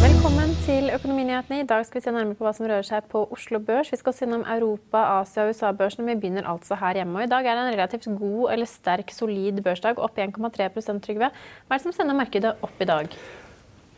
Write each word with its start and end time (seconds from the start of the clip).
Velkommen 0.00 0.52
til 0.66 0.90
Økonominyhetene. 0.92 1.62
I 1.62 1.64
dag 1.64 1.86
skal 1.86 1.96
vi 1.96 2.04
se 2.04 2.12
nærmere 2.12 2.36
på 2.36 2.44
hva 2.44 2.52
som 2.52 2.68
rører 2.68 2.84
seg 2.84 3.08
på 3.08 3.24
Oslo 3.32 3.56
Børs. 3.64 3.88
Vi 3.88 3.96
skal 3.96 4.12
se 4.12 4.28
innom 4.28 4.44
Europa, 4.44 5.00
Asia 5.22 5.46
og 5.46 5.54
USA-børsene. 5.54 6.04
Vi 6.10 6.18
begynner 6.20 6.44
altså 6.44 6.76
her 6.76 7.00
hjemme. 7.00 7.16
Og 7.16 7.24
I 7.24 7.32
dag 7.32 7.40
er 7.48 7.56
det 7.56 7.62
en 7.64 7.72
relativt 7.78 8.08
god 8.20 8.52
eller 8.52 8.68
sterk, 8.68 9.08
solid 9.16 9.64
børsdag, 9.64 9.96
opp 9.96 10.20
1,3 10.20 11.00
Trygve. 11.00 11.32
Hva 11.32 11.72
er 11.72 11.78
det 11.80 11.86
som 11.88 11.96
sender 11.96 12.20
markedet 12.20 12.52
opp 12.60 12.76
i 12.84 12.90
dag? 12.92 13.08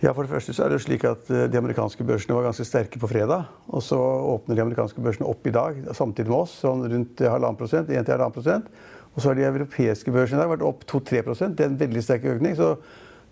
Ja, 0.02 0.14
for 0.14 0.22
det 0.22 0.30
første 0.30 0.54
så 0.54 0.64
er 0.64 0.70
det 0.70 0.80
slik 0.82 1.04
at 1.06 1.28
eh, 1.30 1.48
De 1.50 1.58
amerikanske 1.58 2.06
børsene 2.06 2.34
var 2.38 2.48
ganske 2.48 2.66
sterke 2.66 3.02
på 3.02 3.10
fredag. 3.10 3.50
og 3.66 3.82
Så 3.82 3.98
åpner 3.98 4.54
de 4.54 4.62
amerikanske 4.62 5.02
børsene 5.02 5.26
opp 5.26 5.46
i 5.46 5.54
dag 5.54 5.74
samtidig 5.94 6.30
med 6.30 6.38
oss, 6.44 6.60
sånn 6.62 6.86
rundt 6.86 7.18
halvannen 7.18 7.58
prosent. 7.58 7.90
1 7.90 8.06
til 8.06 8.14
halvannen 8.14 8.38
prosent. 8.38 8.70
Og 9.12 9.20
så 9.20 9.28
har 9.28 9.38
de 9.38 9.46
europeiske 9.46 10.12
børsene 10.12 10.46
i 10.46 10.52
vært 10.54 10.66
opp 10.66 10.84
2-3 10.88 11.22
Det 11.56 11.64
er 11.64 11.70
en 11.70 11.80
veldig 11.80 12.02
sterk 12.02 12.24
økning. 12.24 12.56
så 12.56 12.76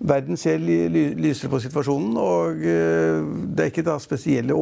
Verden 0.01 0.37
ser 0.41 0.57
lysere 0.57 1.51
på 1.53 1.59
situasjonen, 1.61 2.15
og 2.17 2.63
eh, 2.65 3.21
det 3.53 3.67
er 3.67 3.69
ikke 3.69 3.85
da 3.85 3.99
spesielle 4.01 4.57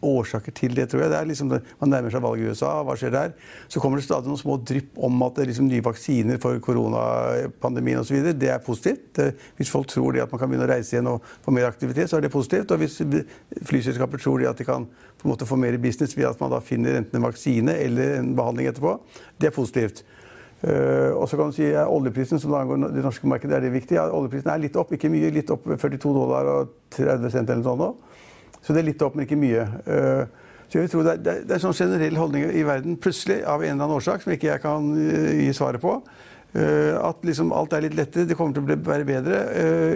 årsaker 0.00 0.54
til 0.56 0.72
det, 0.72 0.86
tror 0.88 1.02
jeg. 1.02 1.10
Det 1.12 1.18
er 1.18 1.26
liksom 1.28 1.50
Man 1.52 1.90
nærmer 1.92 2.12
seg 2.12 2.22
valget 2.24 2.46
i 2.46 2.52
USA, 2.54 2.70
hva 2.86 2.94
skjer 2.96 3.12
der? 3.12 3.34
Så 3.68 3.80
kommer 3.80 4.00
det 4.00 4.06
stadig 4.06 4.30
noen 4.30 4.40
små 4.40 4.56
drypp 4.56 4.96
om 4.96 5.20
at 5.26 5.36
det 5.36 5.42
er 5.42 5.50
liksom 5.50 5.68
nye 5.68 5.84
vaksiner 5.84 6.40
for 6.40 6.56
koronapandemien 6.64 8.00
osv. 8.00 8.22
Det 8.32 8.48
er 8.48 8.62
positivt. 8.64 9.20
Hvis 9.58 9.72
folk 9.72 9.90
tror 9.92 10.16
det 10.16 10.24
at 10.24 10.32
man 10.32 10.40
kan 10.40 10.48
begynne 10.48 10.64
å 10.64 10.70
reise 10.72 10.96
igjen 10.96 11.10
og 11.12 11.28
få 11.44 11.52
mer 11.52 11.68
aktivitet, 11.68 12.08
så 12.08 12.16
er 12.16 12.24
det 12.24 12.32
positivt. 12.32 12.72
Og 12.72 12.80
hvis 12.80 12.96
flyselskaper 13.68 14.22
tror 14.22 14.40
det 14.40 14.48
at 14.48 14.62
de 14.62 14.68
kan 14.68 14.88
få 15.20 15.60
mer 15.60 15.76
business 15.76 16.16
ved 16.16 16.30
at 16.30 16.40
man 16.40 16.54
da 16.56 16.62
finner 16.64 17.02
enten 17.02 17.20
en 17.20 17.28
vaksine 17.28 17.76
eller 17.84 18.16
en 18.22 18.32
behandling 18.38 18.72
etterpå, 18.72 18.96
det 19.36 19.50
er 19.50 19.56
positivt. 19.60 20.00
Uh, 20.60 21.16
og 21.16 21.24
så 21.28 21.38
kan 21.40 21.48
du 21.48 21.56
si 21.56 21.64
ja, 21.70 21.86
Oljeprisen 21.88 22.40
som 22.40 22.52
angår 22.52 22.90
det 22.92 23.00
norske 23.04 23.28
markedet, 23.30 23.54
er 23.56 23.64
det 23.64 23.72
viktig? 23.72 23.96
Ja, 23.96 24.10
oljeprisen 24.12 24.50
er 24.52 24.60
litt 24.60 24.76
opp, 24.76 24.92
ikke 24.92 25.08
mye. 25.12 25.30
Litt 25.32 25.52
opp 25.54 25.64
42 25.70 26.12
dollar 26.12 26.50
og 26.52 26.74
30 26.96 27.32
cent 27.32 27.52
eller 27.54 27.64
noe 27.64 27.78
sånt. 27.80 28.60
Så 28.60 28.76
det 28.76 28.82
er 28.82 28.90
litt 28.90 29.02
opp, 29.06 29.16
men 29.16 29.24
ikke 29.24 29.40
mye. 29.40 29.64
Uh, 29.88 30.50
så 30.68 30.78
jeg 30.78 30.84
vil 30.84 30.90
tro 30.92 31.04
det 31.06 31.14
er, 31.16 31.22
det 31.24 31.32
er, 31.48 31.56
en 31.56 31.64
sånn 31.64 31.78
generell 31.80 32.18
holdning 32.20 32.44
i 32.52 32.66
verden, 32.66 32.98
plutselig, 33.00 33.40
av 33.42 33.64
en 33.64 33.72
eller 33.72 33.86
annen 33.86 33.96
årsak, 33.96 34.22
som 34.22 34.34
ikke 34.36 34.50
jeg 34.50 34.62
kan 34.62 34.92
uh, 34.92 35.30
gi 35.40 35.48
svaret 35.56 35.82
på. 35.82 35.96
At 36.50 37.22
liksom 37.22 37.52
alt 37.54 37.76
er 37.76 37.84
litt 37.84 37.94
lettere. 37.94 38.26
Det 38.26 38.34
kommer 38.38 38.56
til 38.56 38.64
å 38.64 38.78
være 38.88 39.06
bedre 39.06 39.36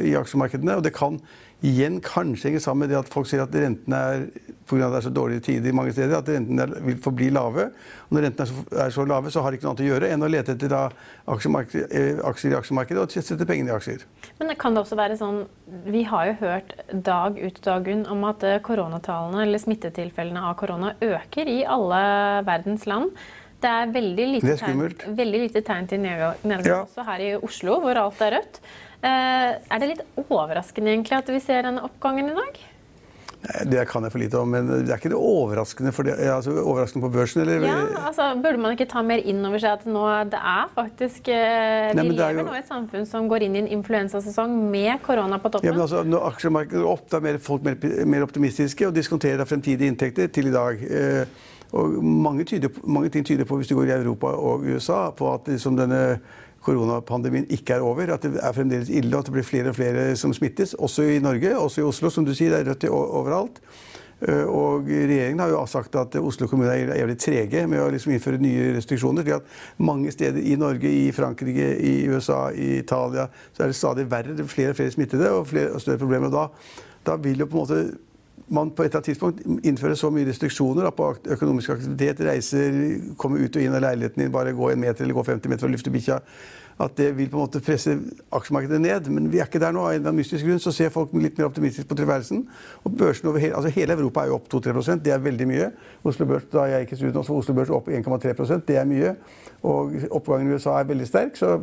i 0.06 0.12
aksjemarkedene. 0.18 0.76
Og 0.78 0.84
det 0.86 0.94
kan 0.94 1.18
igjen 1.64 2.00
kanskje 2.04 2.50
henge 2.50 2.60
sammen 2.62 2.84
med 2.84 2.92
det 2.92 3.00
at 3.00 3.10
folk 3.12 3.28
sier 3.30 3.44
at 3.44 3.54
rentene 3.56 4.00
er 4.14 4.26
at 4.64 4.80
det 4.80 4.98
er 4.98 5.04
så 5.04 5.10
dårlige 5.12 5.42
tider 5.44 5.74
mange 5.76 5.92
steder, 5.92 6.16
at 6.18 6.28
rentene 6.28 6.64
vil 6.86 6.96
forbli 7.04 7.28
lave. 7.32 7.66
Og 8.08 8.16
når 8.16 8.26
rentene 8.26 8.46
er 8.46 8.50
så, 8.50 8.64
er 8.86 8.94
så, 8.94 9.04
lave, 9.08 9.30
så 9.30 9.42
har 9.44 9.52
de 9.52 9.58
ikke 9.58 9.66
noe 9.66 9.74
annet 9.74 9.84
å 9.84 9.88
gjøre 9.90 10.10
enn 10.14 10.24
å 10.24 10.30
lete 10.32 10.54
etter 10.56 10.74
eh, 10.74 12.22
aksjer 12.30 12.54
i 12.54 12.58
aksjemarkedet 12.58 13.02
og 13.02 13.14
sette 13.14 13.48
pengene 13.48 13.72
i 13.72 13.76
aksjer. 13.76 14.06
Men 14.40 14.50
det 14.50 14.58
kan 14.60 14.74
det 14.74 14.82
også 14.82 14.98
være 14.98 15.18
sånn 15.20 15.44
Vi 15.92 16.02
har 16.08 16.30
jo 16.30 16.34
hørt 16.40 16.74
dag 17.06 17.38
ut 17.38 17.60
dag 17.64 17.88
inn 17.92 18.04
om 18.10 18.24
at 18.28 18.44
eh, 18.48 18.60
koronatallene 18.64 19.44
eller 19.44 19.62
smittetilfellene 19.62 20.48
av 20.48 20.56
korona 20.60 20.94
øker 21.04 21.50
i 21.50 21.60
alle 21.68 22.04
verdens 22.48 22.88
land. 22.90 23.12
Det 23.64 23.72
er 23.72 23.92
veldig 23.94 24.26
lite, 24.28 24.56
tegn, 24.60 24.82
veldig 25.16 25.38
lite 25.46 25.64
tegn 25.64 25.88
til 25.88 26.02
nedgang 26.04 26.66
ja. 26.68 26.82
også 26.84 27.06
her 27.06 27.24
i 27.24 27.30
Oslo, 27.38 27.78
hvor 27.80 27.96
alt 27.96 28.20
er 28.26 28.36
rødt. 28.36 28.60
Eh, 29.04 29.50
er 29.56 29.80
det 29.80 29.90
litt 29.94 30.04
overraskende 30.26 30.92
egentlig 30.92 31.16
at 31.16 31.32
vi 31.32 31.40
ser 31.40 31.64
denne 31.64 31.84
oppgangen 31.86 32.28
i 32.32 32.36
dag? 32.36 32.62
Det 33.68 33.82
kan 33.90 34.04
jeg 34.06 34.12
for 34.14 34.22
lite 34.22 34.40
om, 34.40 34.48
men 34.48 34.68
det 34.70 34.88
er 34.88 34.96
ikke 34.96 35.10
det 35.12 35.18
overraskende, 35.18 35.90
det, 36.06 36.14
altså, 36.32 36.54
overraskende 36.62 37.04
på 37.04 37.10
børsen? 37.12 37.42
Eller? 37.42 37.66
Ja, 37.68 37.80
altså, 38.08 38.30
Burde 38.40 38.60
man 38.62 38.72
ikke 38.72 38.86
ta 38.88 39.02
mer 39.04 39.20
inn 39.20 39.42
over 39.44 39.60
seg 39.60 39.82
at 39.82 39.88
nå, 39.88 40.04
det 40.32 40.40
er 40.40 40.70
faktisk 40.72 41.28
eh, 41.32 41.90
Vi 41.90 41.98
Nei, 41.98 42.06
lever 42.14 42.40
jo... 42.40 42.46
nå 42.48 42.54
i 42.56 42.62
et 42.62 42.70
samfunn 42.70 43.04
som 43.08 43.28
går 43.28 43.44
inn 43.44 43.58
i 43.58 43.62
en 43.66 43.70
influensasesong 43.76 44.54
med 44.72 45.02
korona 45.04 45.40
på 45.42 45.52
toppen? 45.52 45.68
Ja, 45.68 45.76
men 45.76 45.84
altså, 45.84 46.00
Når 46.08 46.28
aksjemarkedet 46.30 46.80
er 46.80 46.88
opp, 46.88 47.04
da 47.12 47.20
er 47.20 47.40
folk 47.50 47.66
mer, 47.68 47.76
mer 48.08 48.24
optimistiske 48.24 48.88
og 48.88 48.96
diskonterer 48.96 49.48
fremtidige 49.48 49.92
inntekter 49.92 50.32
til 50.32 50.48
i 50.48 50.54
dag. 50.54 50.80
Eh, 50.88 51.52
og 51.74 52.04
mange, 52.04 52.44
tyder, 52.46 52.70
mange, 52.86 53.10
ting 53.10 53.26
tyder 53.26 53.44
på, 53.44 53.56
hvis 53.58 53.68
du 53.68 53.74
går 53.74 53.90
i 53.90 53.96
Europa 53.96 54.26
og 54.26 54.62
USA, 54.62 55.08
på 55.10 55.32
at 55.34 55.48
liksom 55.50 55.76
denne 55.78 56.20
koronapandemien 56.62 57.48
ikke 57.50 57.74
er 57.74 57.82
over. 57.84 58.12
At 58.14 58.22
det 58.22 58.38
er 58.38 58.54
fremdeles 58.54 58.92
ille, 58.92 59.10
og 59.16 59.24
at 59.24 59.30
det 59.30 59.34
blir 59.34 59.46
flere 59.46 59.72
og 59.72 59.78
flere 59.78 60.12
som 60.16 60.32
smittes. 60.32 60.74
Også 60.74 61.02
i 61.02 61.18
Norge, 61.18 61.56
også 61.58 61.82
i 61.82 61.88
Oslo, 61.88 62.12
som 62.14 62.24
du 62.24 62.34
sier. 62.34 62.54
Det 62.54 62.62
er 62.62 62.70
rødt 62.70 62.86
overalt. 62.94 63.58
Eh, 64.22 64.46
og 64.46 64.86
Regjeringen 64.86 65.42
har 65.42 65.50
jo 65.50 65.64
sagt 65.66 65.96
at 65.98 66.14
Oslo 66.20 66.46
kommune 66.48 66.70
er 66.70 66.94
jævlig 67.00 67.18
trege 67.20 67.66
med 67.66 67.82
å 67.82 67.90
liksom 67.92 68.14
innføre 68.14 68.38
nye 68.40 68.70
restriksjoner. 68.78 69.26
slik 69.26 69.34
at 69.40 69.82
Mange 69.82 70.12
steder 70.14 70.40
i 70.40 70.56
Norge, 70.56 70.88
i 70.88 71.10
Frankrike, 71.12 71.74
i 71.80 72.06
USA, 72.08 72.50
i 72.54 72.78
Italia 72.78 73.28
så 73.52 73.64
er 73.64 73.66
det 73.66 73.76
stadig 73.76 74.10
verre. 74.10 74.36
Det 74.36 74.46
er 74.46 74.54
flere 74.54 74.70
og 74.70 74.76
flere 74.76 74.94
smittede 74.94 75.30
og, 75.30 75.46
flere, 75.50 75.74
og 75.74 75.80
større 75.80 75.98
problemer. 75.98 76.30
Da, 76.30 76.48
da 77.06 77.16
vil 77.16 77.42
jo 77.42 77.50
på 77.50 77.58
en 77.58 77.66
måte 77.66 78.13
man 78.48 78.70
på 78.70 78.82
et 78.82 78.90
eller 78.90 79.00
annet 79.00 79.08
tidspunkt 79.08 79.66
innfører 79.66 79.96
så 79.98 80.10
mye 80.12 80.26
restriksjoner 80.28 80.90
på 80.96 81.06
økonomisk 81.36 81.76
aktivitet, 81.76 82.20
reiser, 82.26 82.76
komme 83.20 83.40
ut 83.40 83.56
og 83.56 83.64
inn 83.64 83.76
av 83.76 83.84
leiligheten 83.86 84.24
din, 84.24 84.34
bare 84.34 84.52
gå 84.56 84.68
en 84.70 84.82
meter 84.82 85.04
eller 85.04 85.16
gå 85.16 85.24
50 85.24 85.48
meter 85.48 85.64
for 85.64 85.70
å 85.70 85.74
lufte 85.74 85.92
bikkja, 85.94 86.18
at 86.84 86.96
det 86.98 87.12
vil 87.16 87.30
på 87.30 87.38
en 87.38 87.44
måte 87.44 87.62
presse 87.62 87.94
aksjemarkedet 88.34 88.80
ned. 88.82 89.08
Men 89.14 89.30
vi 89.30 89.38
er 89.38 89.46
ikke 89.46 89.62
der 89.62 89.74
nå. 89.74 89.84
Av 89.84 89.92
en 89.92 90.00
eller 90.00 90.10
annen 90.10 90.18
mystisk 90.18 90.44
grunn 90.46 90.60
så 90.62 90.72
ser 90.74 90.90
folk 90.94 91.14
litt 91.14 91.38
mer 91.38 91.46
optimistisk 91.46 91.86
på 91.90 91.98
tilværelsen. 92.00 92.42
Og 92.82 92.96
børsen 92.98 93.30
over 93.30 93.42
hele, 93.42 93.54
altså 93.54 93.70
hele 93.76 93.94
Europa 93.94 94.24
er 94.24 94.32
jo 94.32 94.40
opp 94.40 94.48
2-3 94.50 94.98
Det 95.04 95.14
er 95.14 95.22
veldig 95.22 95.46
mye. 95.48 95.70
Oslo 96.02 96.26
Børs 96.26 96.48
da 96.50 96.66
jeg 96.72 96.88
gikk 96.88 97.04
ut 97.04 97.14
nå, 97.14 97.22
så 97.22 97.38
Oslo 97.38 97.54
Børs 97.54 97.70
opp 97.70 97.88
1,3% 97.88 98.66
Det 98.66 98.76
er 98.80 98.90
mye. 98.90 99.14
Og 99.62 99.94
oppgangen 100.10 100.50
i 100.50 100.58
USA 100.58 100.80
er 100.80 100.90
veldig 100.90 101.06
sterk. 101.06 101.38
Så 101.38 101.60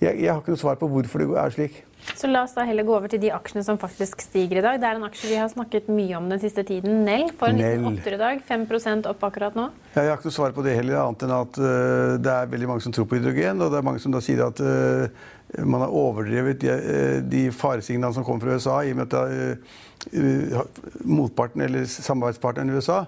jeg, 0.00 0.16
jeg 0.20 0.30
har 0.30 0.40
ikke 0.42 0.52
noe 0.52 0.60
svar 0.60 0.80
på 0.80 0.88
hvorfor 0.90 1.22
det 1.22 1.28
er 1.40 1.54
slik. 1.54 1.84
Så 2.14 2.28
la 2.30 2.44
oss 2.46 2.54
da 2.54 2.62
heller 2.68 2.86
gå 2.86 2.94
over 2.94 3.10
til 3.10 3.20
de 3.22 3.32
aksjene 3.34 3.64
som 3.66 3.78
faktisk 3.80 4.20
stiger 4.22 4.60
i 4.60 4.64
dag. 4.64 4.78
Det 4.80 4.86
er 4.88 4.98
en 4.98 5.06
aksje 5.08 5.30
vi 5.30 5.38
har 5.40 5.48
snakket 5.50 5.88
mye 5.90 6.14
om 6.18 6.28
den 6.30 6.40
siste 6.42 6.62
tiden. 6.66 7.00
Nell 7.06 7.32
for 7.38 7.50
en 7.50 7.58
liten 7.58 7.88
åtter 7.88 8.14
i 8.14 8.20
dag. 8.20 8.42
5% 8.46 9.08
opp 9.10 9.24
akkurat 9.26 9.56
nå. 9.58 9.66
Ja, 9.96 10.04
jeg 10.04 10.12
har 10.12 10.20
ikke 10.20 10.30
noe 10.30 10.36
svar 10.38 10.54
på 10.54 10.64
det 10.66 10.76
heller, 10.78 11.00
annet 11.02 11.26
enn 11.26 11.34
at 11.34 11.58
uh, 11.58 12.14
det 12.22 12.36
er 12.36 12.52
veldig 12.52 12.70
mange 12.70 12.86
som 12.86 12.94
tror 12.94 13.08
på 13.10 13.18
hydrogen. 13.18 13.64
Og 13.64 13.72
det 13.72 13.80
er 13.80 13.88
mange 13.88 14.04
som 14.04 14.14
da 14.14 14.22
sier 14.24 14.44
at 14.46 14.62
uh, 14.62 15.26
man 15.66 15.82
har 15.82 15.98
overdrevet 16.04 16.62
de, 16.62 16.72
uh, 16.76 17.18
de 17.26 17.46
faresignalene 17.56 18.20
som 18.20 18.26
kommer 18.26 18.46
fra 18.46 18.60
USA, 18.60 18.78
i 18.84 18.94
og 18.94 19.02
med 19.02 19.16
at 19.16 20.80
motparten 21.08 21.64
eller 21.64 21.88
samarbeidspartneren 21.90 22.70
i 22.70 22.78
USA 22.78 23.06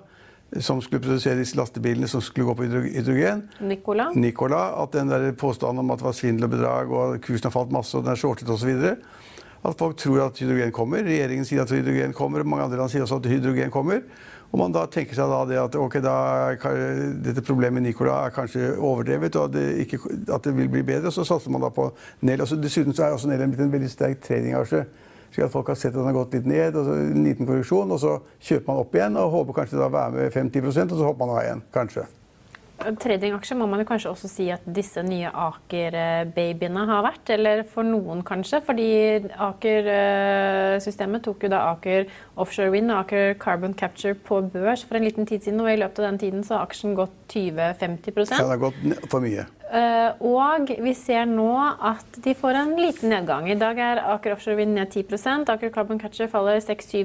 som 0.56 0.80
skulle 0.82 1.02
produsere 1.04 1.36
disse 1.36 1.56
lastebilene 1.58 2.08
som 2.08 2.22
skulle 2.24 2.48
gå 2.48 2.54
på 2.56 2.68
hydrogen. 2.68 3.42
Nicola. 3.60 4.08
Nicola 4.16 4.62
at 4.82 4.94
den 4.96 5.10
der 5.12 5.32
påstanden 5.36 5.84
om 5.84 5.90
at 5.92 6.00
det 6.00 6.08
var 6.08 6.16
svindel 6.16 6.48
og 6.48 6.54
bedrag, 6.54 6.92
og 6.92 7.18
kursen 7.24 7.50
har 7.50 7.54
falt 7.54 7.74
masse, 7.74 7.96
og 7.98 8.06
den 8.06 8.14
er 8.14 8.20
shortet 8.20 8.48
osv. 8.48 8.72
At 9.58 9.78
folk 9.78 9.98
tror 10.00 10.24
at 10.28 10.40
hydrogen 10.40 10.72
kommer. 10.72 11.04
Regjeringen 11.04 11.44
sier 11.44 11.66
at 11.66 11.72
hydrogen 11.74 12.14
kommer, 12.16 12.40
og 12.40 12.48
mange 12.48 12.64
andre 12.64 12.80
land 12.80 12.92
sier 12.92 13.04
også 13.04 13.20
at 13.20 13.28
hydrogen 13.28 13.74
kommer. 13.74 14.00
Og 14.48 14.56
man 14.62 14.72
da 14.72 14.86
tenker 14.88 15.18
seg 15.18 15.28
da 15.28 15.42
det 15.44 15.58
at 15.60 15.74
okay, 15.76 16.00
da, 16.00 16.14
dette 17.20 17.44
problemet 17.44 17.82
med 17.82 17.90
Nicola 17.90 18.22
er 18.24 18.32
kanskje 18.32 18.70
overdrevet, 18.78 19.36
og 19.36 19.52
det 19.52 19.66
ikke, 19.84 20.00
at 20.32 20.46
det 20.46 20.54
vil 20.56 20.70
bli 20.72 20.86
bedre. 20.88 21.10
Og 21.10 21.16
så 21.18 21.26
satser 21.28 21.52
man 21.52 21.66
da 21.66 21.68
på 21.74 21.90
Nell. 22.24 22.46
Dessuten 22.62 22.96
så 22.96 23.04
er 23.04 23.18
også 23.18 23.28
Nell 23.28 23.44
blitt 23.50 23.66
en 23.66 23.74
veldig 23.74 23.92
sterk 23.92 24.24
tradingaksje. 24.24 24.86
Slik 25.32 25.46
at 25.46 25.52
folk 25.52 25.72
har 25.72 25.78
sett 25.78 25.92
at 25.92 26.00
den 26.00 26.08
har 26.08 26.16
gått 26.16 26.38
litt 26.38 26.46
ned, 26.48 26.76
og 26.76 26.86
så 26.88 26.98
en 26.98 27.26
liten 27.26 27.48
korreksjon, 27.48 27.96
og 27.96 28.00
så 28.02 28.14
kjøper 28.38 28.70
man 28.70 28.84
opp 28.84 28.94
igjen 28.96 29.18
og 29.20 29.34
håper 29.34 29.60
kanskje 29.60 29.80
da 29.80 29.90
å 29.90 29.96
være 29.98 30.14
med 30.16 30.38
5-10 30.38 30.70
og 30.70 30.96
så 30.96 31.04
hopper 31.04 31.24
man 31.24 31.36
av 31.36 31.44
igjen. 31.44 31.66
Kanskje. 31.74 32.06
Tradingaksjer 32.78 33.58
må 33.58 33.66
man 33.66 33.80
jo 33.82 33.88
kanskje 33.88 34.10
også 34.12 34.28
si 34.30 34.44
at 34.54 34.62
disse 34.70 35.02
nye 35.02 35.32
Aker-babyene 35.34 36.84
har 36.86 37.02
vært. 37.02 37.32
Eller 37.34 37.64
for 37.66 37.86
noen, 37.86 38.22
kanskje. 38.26 38.60
Fordi 38.64 38.86
Aker-systemet 39.48 41.24
tok 41.26 41.46
jo 41.46 41.52
da 41.52 41.64
Aker 41.72 42.06
Offshore 42.38 42.70
Wind 42.74 42.94
og 42.94 43.02
Aker 43.02 43.34
Carbon 43.42 43.74
Capture 43.74 44.14
på 44.14 44.44
børs 44.54 44.86
for 44.86 44.98
en 44.98 45.08
liten 45.08 45.26
tid 45.26 45.42
siden. 45.42 45.64
Og 45.64 45.72
i 45.72 45.78
løpet 45.80 46.04
av 46.04 46.12
den 46.12 46.22
tiden 46.22 46.46
så 46.46 46.60
har 46.60 46.68
aksjen 46.68 46.94
gått 46.98 47.16
20-50 47.34 48.22
Ja, 48.30 48.44
det 48.44 48.52
har 48.54 48.66
gått 48.68 49.10
for 49.10 49.26
mye. 49.26 49.48
Eh, 49.68 50.12
og 50.24 50.70
vi 50.80 50.94
ser 50.96 51.26
nå 51.28 51.50
at 51.60 52.18
de 52.24 52.32
får 52.36 52.56
en 52.56 52.70
liten 52.80 53.12
nedgang. 53.12 53.50
I 53.52 53.56
dag 53.60 53.76
er 53.84 54.00
Aker 54.14 54.32
Offshore 54.32 54.56
Wind 54.56 54.72
ned 54.78 54.94
10 54.94 55.44
Aker 55.52 55.72
Carbon 55.74 56.00
Catcher 56.00 56.30
faller 56.32 56.62
6-7 56.64 57.04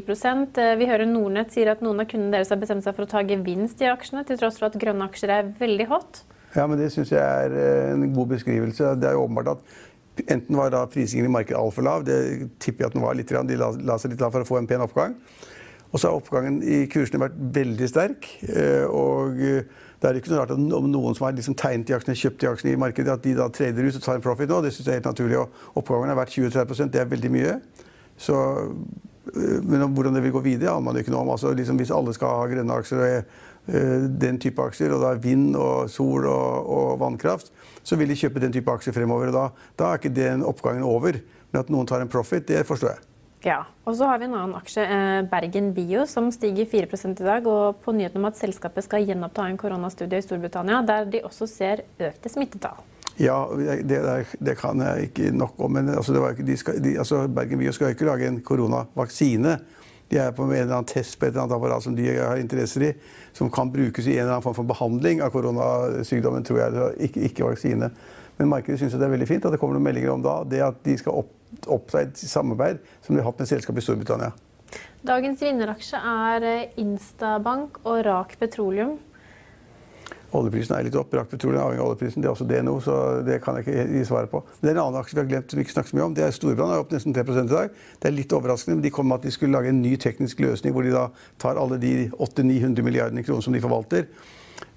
eh, 0.61 0.75
Vi 0.79 0.87
hører 0.87 1.09
Nordnett 1.09 1.51
sier 1.51 1.73
at 1.73 1.83
noen 1.83 1.99
av 1.99 2.07
kundene 2.07 2.37
deres 2.37 2.53
har 2.53 2.61
bestemt 2.61 2.85
seg 2.85 2.95
for 2.95 3.03
å 3.03 3.11
ta 3.11 3.23
gevinst 3.27 3.83
i 3.83 3.89
aksjene, 3.91 4.23
til 4.27 4.39
tross 4.39 4.61
for 4.61 4.69
at 4.69 4.79
grønne 4.79 5.09
aksjer 5.09 5.35
er 5.35 5.51
veldig 5.59 5.89
hot. 5.91 6.23
Ja, 6.55 6.67
men 6.69 6.79
Det 6.79 6.91
syns 6.93 7.11
jeg 7.11 7.19
er 7.19 7.57
eh, 7.57 7.91
en 7.97 8.07
god 8.15 8.31
beskrivelse. 8.37 8.95
Det 9.01 9.11
er 9.11 9.17
jo 9.17 9.25
åpenbart 9.27 9.57
at 9.57 9.81
Enten 10.29 10.53
var 10.53 10.69
da 10.69 10.83
prisingen 10.85 11.25
i 11.25 11.31
markedet 11.33 11.57
altfor 11.57 11.81
lav, 11.87 12.03
det 12.05 12.51
tipper 12.61 12.83
jeg 12.83 12.91
at 12.91 12.93
den 12.93 13.01
var 13.01 13.15
litt, 13.17 13.31
de 13.33 13.55
la, 13.57 13.95
seg 13.97 14.11
litt 14.11 14.21
lav 14.21 14.35
for 14.35 14.45
å 14.45 14.45
få 14.45 14.59
en 14.59 14.67
pen 14.69 14.83
oppgang. 14.85 15.15
Og 15.89 15.97
så 15.97 16.11
har 16.11 16.19
oppgangen 16.19 16.59
i 16.61 16.83
kursene 16.85 17.23
vært 17.23 17.39
veldig 17.55 17.87
sterk. 17.89 18.27
og 18.93 19.41
det 20.03 20.09
er 20.09 20.19
ikke 20.19 20.33
noe 20.33 20.41
rart 20.41 20.51
at 20.51 20.59
om 20.59 20.87
noen 20.91 21.15
som 21.15 21.29
har 21.29 21.35
liksom 21.37 21.55
tegnet 21.55 21.87
de 21.87 21.93
aksjene, 21.95 22.17
kjøpt 22.19 22.41
de 22.41 22.47
aksjene 22.49 22.73
i 22.75 22.79
markedet, 22.81 23.13
at 23.13 23.23
de 23.23 23.35
da 23.37 23.45
trader 23.55 23.85
ut 23.87 23.95
og 23.95 24.03
tar 24.03 24.17
en 24.19 24.25
profit 24.25 24.49
nå. 24.51 24.57
Det 24.65 24.73
syns 24.75 24.89
jeg 24.89 24.91
er 24.91 24.99
helt 24.99 25.07
naturlig. 25.07 25.37
Og 25.39 25.79
oppgangen 25.79 26.11
har 26.11 26.19
vært 26.19 26.33
20-30 26.35 26.91
Det 26.91 26.99
er 26.99 27.07
veldig 27.13 27.31
mye. 27.31 27.53
Så, 28.19 28.35
men 29.63 29.85
om 29.85 29.95
hvordan 29.95 30.19
det 30.19 30.25
vil 30.25 30.35
gå 30.35 30.41
videre, 30.43 30.73
aner 30.73 30.83
man 30.83 30.99
jo 30.99 31.05
ikke 31.05 31.13
noe 31.15 31.23
om. 31.23 31.31
Altså, 31.37 31.53
liksom, 31.55 31.79
hvis 31.79 31.93
alle 31.95 32.15
skal 32.17 32.35
ha 32.35 32.49
grønne 32.51 32.81
aksjer 32.83 32.99
og 32.99 33.07
øh, 33.71 34.09
den 34.25 34.41
type 34.43 34.67
aksjer, 34.67 34.91
og 34.91 35.05
da 35.05 35.13
vind 35.23 35.55
og 35.55 35.87
sol 35.93 36.27
og, 36.27 36.67
og, 36.67 36.99
vannkraft, 36.99 37.53
så 37.79 37.95
vil 37.95 38.11
de 38.11 38.19
kjøpe 38.19 38.43
den 38.43 38.51
type 38.59 38.75
aksjer 38.75 38.99
fremover. 38.99 39.31
og 39.31 39.39
Da, 39.39 39.47
da 39.79 39.93
er 39.93 40.03
ikke 40.03 40.15
den 40.19 40.43
oppgangen 40.43 40.83
over. 40.83 41.15
Men 41.53 41.63
at 41.63 41.71
noen 41.71 41.87
tar 41.87 42.03
en 42.03 42.11
profit, 42.11 42.43
det 42.51 42.65
forstår 42.67 42.97
jeg. 42.97 43.12
Ja, 43.43 43.65
og 43.83 43.97
så 43.99 44.07
har 44.07 44.21
vi 44.21 44.29
en 44.29 44.37
annen 44.37 44.55
aksje, 44.55 44.83
eh, 44.87 45.21
Bergen 45.27 45.73
Bio, 45.75 46.05
som 46.07 46.29
stiger 46.31 46.65
4% 46.65 47.19
i 47.19 47.27
dag. 47.27 47.47
Og 47.47 47.81
på 47.83 47.91
nyheten 47.91 48.21
om 48.21 48.29
at 48.29 48.39
selskapet 48.39 48.85
skal 48.85 49.03
gjenoppta 49.03 49.49
en 49.49 49.59
koronastudie 49.59 50.21
i 50.21 50.23
Storbritannia, 50.23 50.81
der 50.87 51.05
de 51.11 51.23
også 51.27 51.47
ser 51.51 51.83
økte 51.99 52.31
smittetall. 52.31 52.79
Ja, 53.19 53.45
det, 53.83 53.99
det 54.39 54.55
kan 54.57 54.79
jeg 54.79 55.09
ikke 55.09 55.33
nok 55.35 55.59
om. 55.59 55.75
Men 55.75 55.89
altså, 55.89 56.15
ikke, 56.31 56.57
skal, 56.57 56.79
de, 56.83 56.97
altså, 56.97 57.27
Bergen 57.27 57.59
Bio 57.59 57.75
skal 57.75 57.91
ikke 57.93 58.07
lage 58.07 58.31
en 58.31 58.39
koronavaksine. 58.41 59.57
De 60.11 60.17
er 60.17 60.31
på 60.31 60.45
en 60.45 60.55
eller 60.55 60.77
annen 60.77 60.87
test 60.87 61.19
på 61.19 61.25
et 61.25 61.33
eller 61.33 61.43
annet 61.43 61.55
apparat 61.57 61.83
som 61.83 61.95
de 61.97 62.07
har 62.07 62.39
interesser 62.39 62.87
i, 62.89 62.93
som 63.33 63.51
kan 63.51 63.71
brukes 63.73 64.07
i 64.07 64.15
en 64.15 64.23
eller 64.23 64.37
annen 64.37 64.45
form 64.45 64.55
for 64.55 64.71
behandling 64.71 65.21
av 65.21 65.35
koronasykdommen, 65.35 66.45
tror 66.47 66.63
jeg. 66.63 66.91
Ikke, 67.09 67.27
ikke 67.27 67.47
vaksine. 67.51 67.91
Men 68.39 68.49
markedet 68.49 68.81
syns 68.81 68.95
det 68.97 69.05
er 69.05 69.13
veldig 69.13 69.29
fint 69.29 69.45
at 69.45 69.53
det 69.53 69.59
kommer 69.61 69.77
noen 69.77 69.87
meldinger 69.87 70.15
om 70.15 70.23
da, 70.25 70.39
det 70.47 70.63
at 70.65 70.81
de 70.85 70.97
skal 70.99 71.21
opp, 71.23 71.31
opp 71.69 71.93
et 71.99 72.17
samarbeid 72.17 72.81
som 73.03 73.13
de 73.13 73.21
har 73.21 73.29
hatt 73.29 73.43
med 73.43 73.49
selskap 73.49 73.77
i 73.77 73.85
Storbritannia. 73.85 74.33
Dagens 75.05 75.41
vinneraksje 75.43 75.99
er 75.99 76.45
eh, 76.47 76.77
Instabank 76.81 77.81
og 77.83 78.05
Rak 78.07 78.37
Petroleum. 78.41 78.95
Oljeprisen 80.33 80.73
er 80.73 80.87
litt 80.87 80.95
opp. 80.97 81.11
Rak 81.13 81.29
Petroleum 81.29 81.59
er 81.59 81.65
avhengig 81.67 81.83
av 81.83 81.89
oljeprisen. 81.91 82.23
Det 82.23 82.29
er 82.29 82.33
også 82.33 82.47
det 82.49 82.61
nå, 82.65 82.73
så 82.81 82.95
det 83.25 83.37
kan 83.43 83.59
jeg 83.59 83.67
ikke 83.67 83.83
gi 83.91 84.05
svaret 84.09 84.31
på. 84.31 84.41
Men 84.47 84.63
det 84.63 84.71
er 84.71 84.77
en 84.79 84.85
annen 84.87 85.01
aksje 85.03 85.17
vi 85.17 85.21
har 85.21 85.27
glemt 85.29 85.51
som 85.51 85.59
vi 85.59 85.65
ikke 85.67 85.75
snakker 85.75 85.91
så 85.91 85.97
mye 85.99 86.05
om. 86.07 86.15
Det 86.17 86.23
er 86.25 86.33
Storbrann. 86.33 86.73
er 86.73 86.81
opp 86.81 86.95
nesten 86.95 87.13
3 87.13 87.25
i 87.27 87.51
dag. 87.51 87.75
Det 88.01 88.09
er 88.09 88.15
litt 88.15 88.33
overraskende, 88.33 88.79
men 88.79 88.85
de 88.87 88.93
kom 88.95 89.11
med 89.11 89.21
at 89.21 89.27
de 89.27 89.33
skulle 89.35 89.53
lage 89.53 89.69
en 89.69 89.83
ny 89.83 89.93
teknisk 90.01 90.41
løsning 90.41 90.73
hvor 90.73 90.87
de 90.87 90.95
da 90.95 91.09
tar 91.43 91.59
alle 91.61 91.77
de 91.83 91.93
800-900 92.15 92.87
milliardene 92.87 93.25
kroner 93.27 93.45
som 93.45 93.53
de 93.53 93.61
forvalter 93.61 94.07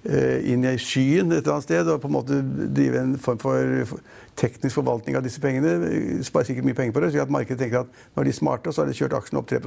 inn 0.07 0.63
i 0.63 0.77
skyen 0.79 1.33
et 1.33 1.41
eller 1.41 1.57
annet 1.57 1.67
sted 1.67 1.89
og 1.91 2.01
på 2.03 2.09
en 2.09 2.15
måte 2.15 2.39
drive 2.75 3.01
en 3.01 3.15
form 3.19 3.39
for 3.41 4.01
teknisk 4.39 4.77
forvaltning 4.77 5.17
av 5.19 5.25
disse 5.25 5.41
pengene. 5.43 5.77
Sparer 6.25 6.51
sikkert 6.51 6.67
mye 6.69 6.77
penger 6.77 6.95
på 6.95 7.03
det, 7.03 7.13
så 7.13 7.23
at 7.25 7.33
markedet 7.33 7.59
tenker 7.63 7.83
at 7.83 8.03
når 8.15 8.27
de 8.27 8.35
er 8.35 8.39
smarte, 8.39 8.73
så 8.73 8.83
har 8.83 8.91
de 8.91 8.97
kjørt 8.97 9.17
aksjene 9.17 9.41
opp 9.41 9.49
3 9.51 9.61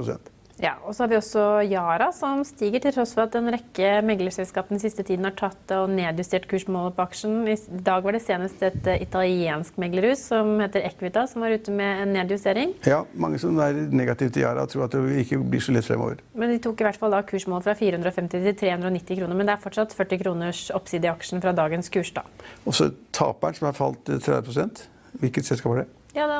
ja, 0.61 0.75
og 0.85 0.93
så 0.93 1.03
har 1.03 1.09
vi 1.09 1.17
også 1.17 1.43
Yara, 1.65 2.11
som 2.13 2.43
stiger 2.45 2.83
til 2.83 2.93
tross 2.93 3.15
for 3.17 3.25
at 3.25 3.35
en 3.37 3.49
rekke 3.53 3.89
meglerselskap 4.05 4.69
den 4.69 4.81
siste 4.81 5.03
tiden 5.07 5.25
har 5.25 5.33
tatt 5.37 5.73
og 5.73 5.89
nedjustert 5.89 6.45
kursmålet 6.51 6.93
på 6.97 7.05
aksjen. 7.07 7.39
I 7.49 7.55
dag 7.81 8.03
var 8.05 8.13
det 8.13 8.21
senest 8.21 8.61
et 8.65 8.89
eh, 8.89 9.01
italiensk 9.01 9.79
meglerhus 9.81 10.27
som 10.29 10.53
heter 10.61 10.85
Equita, 10.85 11.25
som 11.29 11.41
var 11.41 11.55
ute 11.55 11.73
med 11.73 12.03
en 12.03 12.13
nedjustering. 12.19 12.75
Ja, 12.85 13.01
mange 13.13 13.41
som 13.41 13.57
er 13.63 13.79
negative 13.89 14.33
til 14.35 14.45
Yara, 14.45 14.67
tror 14.69 14.85
at 14.85 14.97
det 14.97 15.23
ikke 15.23 15.41
blir 15.41 15.63
så 15.65 15.73
lett 15.73 15.87
fremover. 15.87 16.21
Men 16.37 16.53
de 16.53 16.59
tok 16.61 16.83
i 16.83 16.87
hvert 16.87 16.99
fall 17.01 17.15
da 17.15 17.23
kursmålet 17.25 17.65
fra 17.65 17.75
450 17.81 18.45
til 18.45 18.59
390 18.61 19.21
kroner. 19.21 19.37
Men 19.37 19.49
det 19.49 19.55
er 19.55 19.63
fortsatt 19.65 19.95
40 19.97 20.21
kroners 20.21 20.67
oppside 20.77 21.09
i 21.09 21.11
aksjen 21.11 21.41
fra 21.41 21.55
dagens 21.57 21.89
kurs, 21.89 22.13
da. 22.13 22.27
Og 22.69 22.77
så 22.77 22.91
taperen, 23.17 23.57
som 23.57 23.71
har 23.71 23.77
falt 23.77 24.05
30% 24.11 24.85
Hvilket 25.19 25.43
selskap 25.43 25.73
var 25.73 25.81
det? 25.81 25.89
Ja, 26.15 26.23
da 26.27 26.37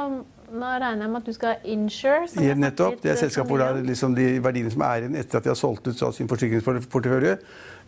nå 0.52 0.70
regner 0.82 1.06
jeg 1.06 1.12
med 1.12 1.22
at 1.22 1.28
du 1.28 1.36
skal 1.36 1.68
insure? 1.74 2.28
Ja, 2.44 2.56
nettopp. 2.60 3.00
Det 3.04 3.12
er 3.14 3.20
selskap 3.20 3.50
hvor 3.50 3.62
liksom 3.86 4.16
de 4.18 4.28
verdiene 4.44 4.72
som 4.74 4.84
er 4.86 5.06
igjen 5.06 5.18
etter 5.20 5.40
at 5.40 5.48
de 5.48 5.52
har 5.52 5.60
solgt 5.60 5.88
ut 5.88 6.04
sin 6.16 6.30
forsikringsportefølje, 6.32 7.38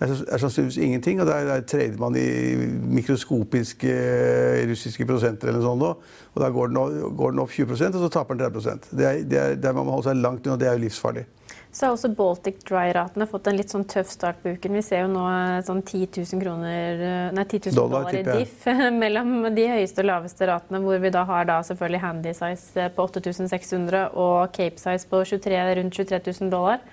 er, 0.03 0.13
sannsynligvis 0.41 0.77
ingenting. 0.77 1.21
Og 1.21 1.27
der, 1.27 1.45
der 1.49 1.61
trader 1.67 1.99
man 2.01 2.17
i 2.19 2.55
mikroskopiske 2.99 3.93
russiske 4.71 5.07
prosenter 5.09 5.51
eller 5.51 5.61
noe 5.61 5.69
sånt. 5.69 6.09
Og 6.33 6.43
da 6.43 6.49
går 6.53 6.73
den, 6.73 6.99
går 7.19 7.35
den 7.35 7.43
opp 7.43 7.53
20% 7.53 7.99
og 7.99 8.05
så 8.07 8.11
taper 8.17 8.39
den 8.39 8.51
30 8.53 8.89
Det 8.91 9.07
er, 9.07 9.23
det 9.23 9.39
er, 9.43 9.55
Der 9.55 9.73
må 9.75 9.83
man 9.83 9.97
holde 9.97 10.09
seg 10.09 10.21
langt 10.23 10.47
unna. 10.47 10.59
Det 10.59 10.69
er 10.69 10.77
jo 10.77 10.85
livsfarlig. 10.87 11.27
Så 11.73 11.87
har 11.87 11.95
også 11.95 12.11
Baltic 12.13 12.59
Dry-ratene 12.67 13.25
fått 13.25 13.47
en 13.49 13.55
litt 13.57 13.71
sånn 13.73 13.87
tøff 13.89 14.11
start 14.13 14.43
på 14.43 14.51
uken. 14.53 14.75
Vi 14.77 14.83
ser 14.85 15.07
jo 15.07 15.07
nå 15.09 15.23
sånn 15.65 15.79
10 15.81 16.19
000, 16.21 16.41
kroner, 16.43 16.99
nei, 17.33 17.45
10 17.49 17.71
000 17.71 17.77
dollar, 17.79 18.11
dollar, 18.11 18.17
i 18.19 18.43
diff 18.43 18.67
mellom 19.01 19.47
de 19.55 19.65
høyeste 19.71 20.03
og 20.03 20.09
laveste 20.11 20.49
ratene, 20.51 20.83
hvor 20.83 21.01
vi 21.01 21.11
da 21.15 21.23
har 21.25 21.47
da 21.49 21.55
selvfølgelig 21.65 22.03
handy 22.03 22.33
size 22.37 22.91
på 22.93 23.07
8600 23.09 24.03
og 24.13 24.53
Cape 24.53 24.77
size 24.77 25.09
på 25.09 25.23
23, 25.31 25.63
rundt 25.79 25.97
23 25.97 26.21
000 26.29 26.53
dollar. 26.53 26.85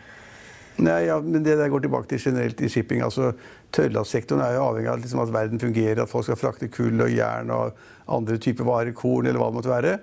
Nei, 0.80 0.96
ja, 1.10 1.18
men 1.20 1.44
Det 1.44 1.58
der 1.60 1.68
går 1.68 1.84
tilbake 1.84 2.08
til 2.08 2.24
generelt 2.30 2.60
i 2.64 2.72
shipping. 2.72 3.02
altså 3.04 3.34
Tørrlastsektoren 3.76 4.40
er 4.46 4.56
jo 4.56 4.64
avhengig 4.64 4.94
av 4.94 5.04
liksom, 5.04 5.20
at 5.20 5.34
verden 5.34 5.60
fungerer, 5.60 6.02
at 6.02 6.08
folk 6.08 6.24
skal 6.24 6.40
frakte 6.40 6.72
kull 6.72 7.04
og 7.04 7.12
jern 7.12 7.52
og 7.52 7.76
andre 8.08 8.40
typer 8.40 8.64
varer, 8.64 8.96
korn 8.96 9.28
eller 9.28 9.42
hva 9.42 9.50
det 9.52 9.58
måtte 9.60 9.74
være. 9.76 9.98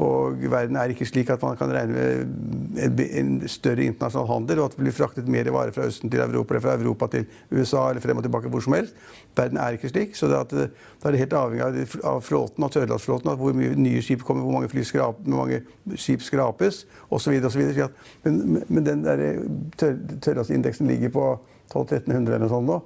Og 0.00 0.40
verden 0.48 0.76
er 0.80 0.92
ikke 0.92 1.04
slik 1.04 1.28
at 1.30 1.42
man 1.44 1.56
kan 1.60 1.68
regne 1.68 1.92
med 1.92 3.00
en 3.18 3.32
større 3.50 3.84
internasjonal 3.84 4.30
handel, 4.30 4.62
og 4.62 4.70
at 4.70 4.76
det 4.76 4.86
blir 4.86 4.94
fraktet 4.96 5.28
mer 5.28 5.50
varer 5.52 5.74
fra 5.76 5.84
Østen 5.84 6.10
til 6.10 6.22
Europa 6.24 6.54
eller 6.54 6.64
fra 6.64 6.76
Europa 6.80 7.08
til 7.12 7.26
USA 7.50 7.82
eller 7.90 8.00
frem 8.00 8.16
og 8.16 8.24
tilbake 8.24 8.48
hvor 8.48 8.64
som 8.64 8.72
helst. 8.72 8.96
Verden 9.36 9.60
er 9.60 9.76
ikke 9.76 9.90
slik. 9.92 10.16
Så 10.16 10.30
da 10.32 10.40
er 10.40 10.70
det 11.10 11.20
helt 11.20 11.36
avhengig 11.36 11.84
av 12.08 12.22
flåten, 12.24 12.64
av 12.64 12.72
tørrlastflåten, 12.72 13.34
hvor 13.36 13.52
mye 13.56 13.76
nye 13.76 14.00
skip 14.02 14.24
kommer, 14.24 14.46
hvor 14.46 14.56
mange, 14.56 14.84
skrap, 14.84 15.20
hvor 15.26 15.44
mange 15.44 15.60
skip 16.00 16.24
skrapes 16.24 16.86
osv. 17.10 17.36
Men, 18.24 18.62
men 18.68 18.86
den 18.88 19.04
tør, 19.76 19.98
tørrlastindeksen 20.24 20.88
ligger 20.88 21.12
på 21.12 21.28
1200-1300 21.74 22.16
eller 22.16 22.44
noe 22.46 22.52
sånt 22.52 22.68
nå. 22.70 22.80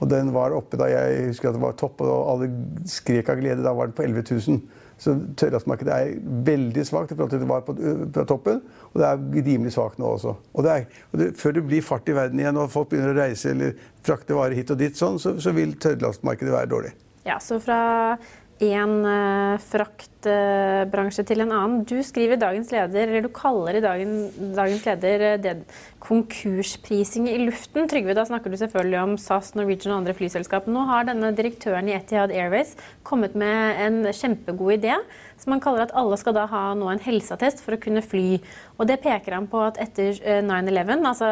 Og 0.00 0.10
den 0.10 0.32
var 0.34 0.54
oppe 0.56 0.78
da 0.80 0.88
jeg 0.90 1.30
husker 1.30 1.50
at 1.50 1.56
det 1.56 1.62
var 1.62 1.76
topp, 1.80 2.02
og 2.04 2.32
alle 2.34 2.50
skrek 2.90 3.30
av 3.32 3.40
glede. 3.40 3.64
Da 3.64 3.72
var 3.76 3.88
den 3.88 3.96
på 3.96 4.04
11 4.04 4.26
000. 4.30 4.60
Så 5.00 5.12
tørrlastmarkedet 5.36 5.92
er 5.92 6.12
veldig 6.46 6.84
svakt 6.88 7.12
i 7.12 7.16
forhold 7.16 7.32
til 7.34 7.42
det 7.42 7.48
var 7.50 7.64
på, 7.66 7.74
på, 7.76 8.24
toppen. 8.28 8.62
Og 8.92 9.00
det 9.00 9.08
er 9.08 9.48
rimelig 9.50 9.74
svakt 9.74 10.00
nå 10.00 10.14
også. 10.16 10.32
Og, 10.54 10.64
det 10.64 10.72
er, 10.72 10.86
og 11.12 11.20
det, 11.20 11.26
før 11.40 11.58
det 11.58 11.66
blir 11.68 11.84
fart 11.84 12.08
i 12.08 12.16
verden 12.16 12.40
igjen 12.40 12.60
og 12.60 12.72
folk 12.72 12.88
begynner 12.92 13.12
å 13.12 13.18
reise 13.18 13.52
eller 13.52 13.76
frakte 14.06 14.38
varer 14.38 14.56
hit 14.56 14.72
og 14.72 14.80
dit, 14.80 14.96
sånn, 14.96 15.20
så, 15.20 15.34
så 15.42 15.52
vil 15.56 15.76
tørrlastmarkedet 15.82 16.54
være 16.54 16.72
dårlig. 16.72 16.94
Ja, 17.26 17.36
så 17.42 17.58
fra 17.60 17.78
en 18.64 18.92
uh, 19.04 19.58
fraktbransje 19.60 21.26
til 21.28 21.44
en 21.44 21.52
annen. 21.52 21.82
Du 21.84 21.98
skriver 22.04 22.36
i 22.36 22.40
Dagens 22.40 22.70
Leder, 22.72 23.10
eller 23.10 23.26
du 23.26 23.32
kaller 23.34 23.76
i 23.76 23.82
dagen, 23.84 24.14
Dagens 24.56 24.86
Leder 24.88 25.26
uh, 25.34 25.42
det 25.42 25.56
konkursprising 26.06 27.28
i 27.28 27.38
luften. 27.42 27.88
Trygve, 27.90 28.14
da 28.16 28.24
snakker 28.28 28.52
du 28.52 28.58
selvfølgelig 28.60 29.00
om 29.02 29.14
SAS, 29.20 29.52
Norwegian 29.58 29.94
og 29.94 30.00
andre 30.02 30.16
flyselskap. 30.16 30.68
Nå 30.70 30.86
har 30.88 31.08
denne 31.08 31.32
direktøren 31.36 31.90
i 31.90 31.96
Etihad 31.96 32.34
Airways 32.34 32.76
kommet 33.06 33.36
med 33.38 33.80
en 33.82 34.02
kjempegod 34.14 34.78
idé. 34.78 34.96
Som 35.36 35.52
han 35.52 35.60
kaller 35.60 35.84
at 35.84 35.92
alle 35.96 36.16
skal 36.16 36.32
da 36.32 36.46
ha 36.48 36.62
nå 36.78 36.88
en 36.88 37.02
helseattest 37.02 37.60
for 37.64 37.76
å 37.76 37.80
kunne 37.80 38.00
fly. 38.04 38.38
Og 38.80 38.88
det 38.88 39.02
peker 39.04 39.36
han 39.36 39.48
på 39.50 39.60
at 39.66 39.80
etter 39.82 40.16
9-11, 40.46 40.94
eh, 40.94 41.08
altså 41.10 41.28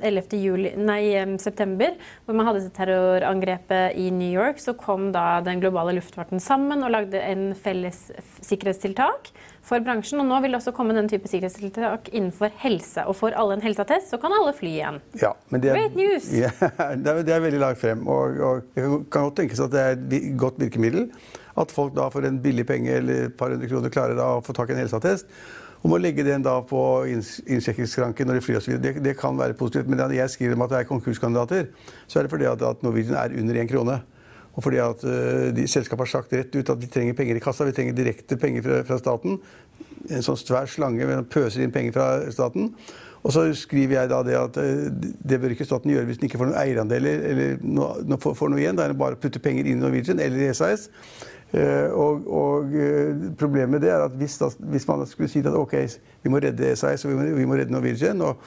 11. 0.00 0.22
Eh, 0.24 0.46
juli, 0.46 0.72
nei, 0.80 1.00
eh, 1.12 1.36
september, 1.42 1.92
hvor 2.24 2.38
man 2.38 2.48
hadde 2.48 2.70
terrorangrepet 2.76 3.98
i 4.00 4.08
New 4.10 4.32
York, 4.32 4.62
så 4.62 4.72
kom 4.78 5.10
da 5.12 5.42
den 5.44 5.60
globale 5.60 5.98
luftfarten 5.98 6.40
sammen 6.46 6.84
og 6.86 6.92
lagde 6.94 7.20
en 7.20 7.50
felles 7.58 7.98
sikkerhetstiltak 8.46 9.30
for 9.66 9.82
bransjen. 9.84 10.20
Og 10.22 10.28
nå 10.28 10.38
vil 10.44 10.54
det 10.54 10.60
også 10.60 10.74
komme 10.76 10.96
den 10.96 11.10
type 11.10 11.28
sikkerhetstiltak 11.30 12.10
innenfor 12.12 12.54
helse. 12.62 13.04
Og 13.06 13.18
får 13.18 13.36
alle 13.40 13.58
en 13.58 13.64
helseattest, 13.64 14.12
så 14.12 14.20
kan 14.22 14.34
alle 14.36 14.54
fly 14.56 14.72
igjen. 14.76 15.00
Ja, 15.22 15.34
men 15.50 15.64
det 15.64 15.72
er, 15.72 15.80
Great 15.80 15.98
news! 15.98 16.30
Ja, 16.34 16.52
det, 17.02 17.12
er, 17.12 17.22
det 17.26 17.36
er 17.36 17.44
veldig 17.44 17.62
langt 17.62 17.82
frem. 17.82 18.06
Og, 18.06 18.40
og 18.40 18.64
det 18.76 18.86
kan 18.86 19.28
godt 19.28 19.38
tenkes 19.42 19.62
at 19.66 19.74
det 19.74 19.84
er 19.84 19.98
et 19.98 20.32
godt 20.40 20.60
virkemiddel. 20.62 21.10
At 21.56 21.72
folk 21.72 21.94
da 21.96 22.08
for 22.12 22.26
en 22.28 22.40
billig 22.42 22.66
penge 22.68 22.98
eller 22.98 23.30
et 23.30 23.38
par 23.38 23.54
hundre 23.54 23.68
kroner 23.70 23.92
klarer 23.92 24.18
å 24.20 24.42
få 24.44 24.54
tak 24.56 24.70
i 24.70 24.76
en 24.76 24.84
helseattest. 24.84 25.30
om 25.86 25.92
å 25.94 26.00
legge 26.00 26.24
den 26.26 26.42
da 26.42 26.56
på 26.66 26.80
innsjekkingsskranken 27.06 28.26
når 28.26 28.38
de 28.38 28.42
flyr 28.42 28.58
osv. 28.58 28.74
Det, 28.82 28.96
det 29.04 29.14
kan 29.18 29.36
være 29.38 29.54
positivt. 29.58 29.88
Men 29.88 30.00
når 30.02 30.16
jeg 30.16 30.32
skriver 30.34 30.56
om 30.56 30.64
at 30.66 30.72
det 30.72 30.80
er 30.80 30.88
konkurskandidater, 30.88 31.68
så 32.06 32.18
er 32.18 32.26
det 32.26 32.32
fordi 32.32 32.48
at, 32.50 32.62
at 32.62 32.82
Norwegian 32.82 33.18
er 33.20 33.36
under 33.38 33.60
én 33.60 33.70
krone. 33.70 34.00
Og 34.56 34.64
fordi 34.64 34.80
at 34.80 35.04
uh, 35.04 35.48
de, 35.54 35.66
Selskapet 35.68 36.06
har 36.06 36.12
sagt 36.12 36.32
rett 36.36 36.54
ut 36.56 36.72
at 36.72 36.80
vi 36.80 36.88
trenger 36.90 37.16
penger 37.16 37.38
i 37.38 37.44
kassa. 37.44 37.66
Vi 37.68 37.74
trenger 37.76 37.96
direkte 37.96 38.38
penger 38.40 38.64
fra, 38.64 38.80
fra 38.88 39.00
staten. 39.00 39.36
En 40.06 40.24
sånn 40.24 40.40
svær 40.40 40.70
slange 40.70 41.08
med 41.08 41.28
pøser 41.32 41.64
inn 41.64 41.74
penger 41.74 41.96
fra 41.96 42.08
staten. 42.32 42.72
Og 43.26 43.34
så 43.34 43.42
skriver 43.58 43.98
jeg 43.98 44.10
da 44.12 44.22
det 44.24 44.36
at 44.38 44.58
uh, 44.62 44.88
det 45.28 45.40
bør 45.42 45.52
ikke 45.54 45.68
staten 45.68 45.92
gjøre 45.92 46.08
hvis 46.08 46.20
den 46.20 46.30
ikke 46.30 46.40
får 46.40 46.52
noen 46.52 46.60
eierandeler 46.62 47.24
eller 47.30 47.64
noe, 47.64 48.02
noe, 48.08 48.20
får, 48.22 48.52
noe 48.52 48.62
igjen. 48.62 48.78
Da 48.78 48.86
er 48.86 48.94
det 48.94 49.00
bare 49.00 49.18
å 49.18 49.22
putte 49.22 49.42
penger 49.44 49.68
inn 49.68 49.80
i 49.80 49.84
Norwegian 49.84 50.22
eller 50.22 50.48
i 50.48 50.52
SAS. 50.56 50.88
Uh, 51.52 51.92
og, 51.92 52.24
og 52.26 52.72
problemet 53.38 53.76
med 53.76 53.84
det 53.84 53.92
er 53.92 54.02
at 54.02 54.16
hvis, 54.18 54.34
da, 54.40 54.48
hvis, 54.72 54.88
man 54.88 55.04
skulle 55.06 55.28
si 55.30 55.44
at 55.44 55.54
ok, 55.54 55.76
vi 56.24 56.32
må 56.32 56.40
redde 56.42 56.72
SAS 56.80 57.04
og 57.04 57.12
vi 57.12 57.18
må, 57.20 57.28
vi 57.36 57.46
må 57.46 57.60
redde 57.60 57.74
Norwegian 57.76 58.24
og 58.24 58.40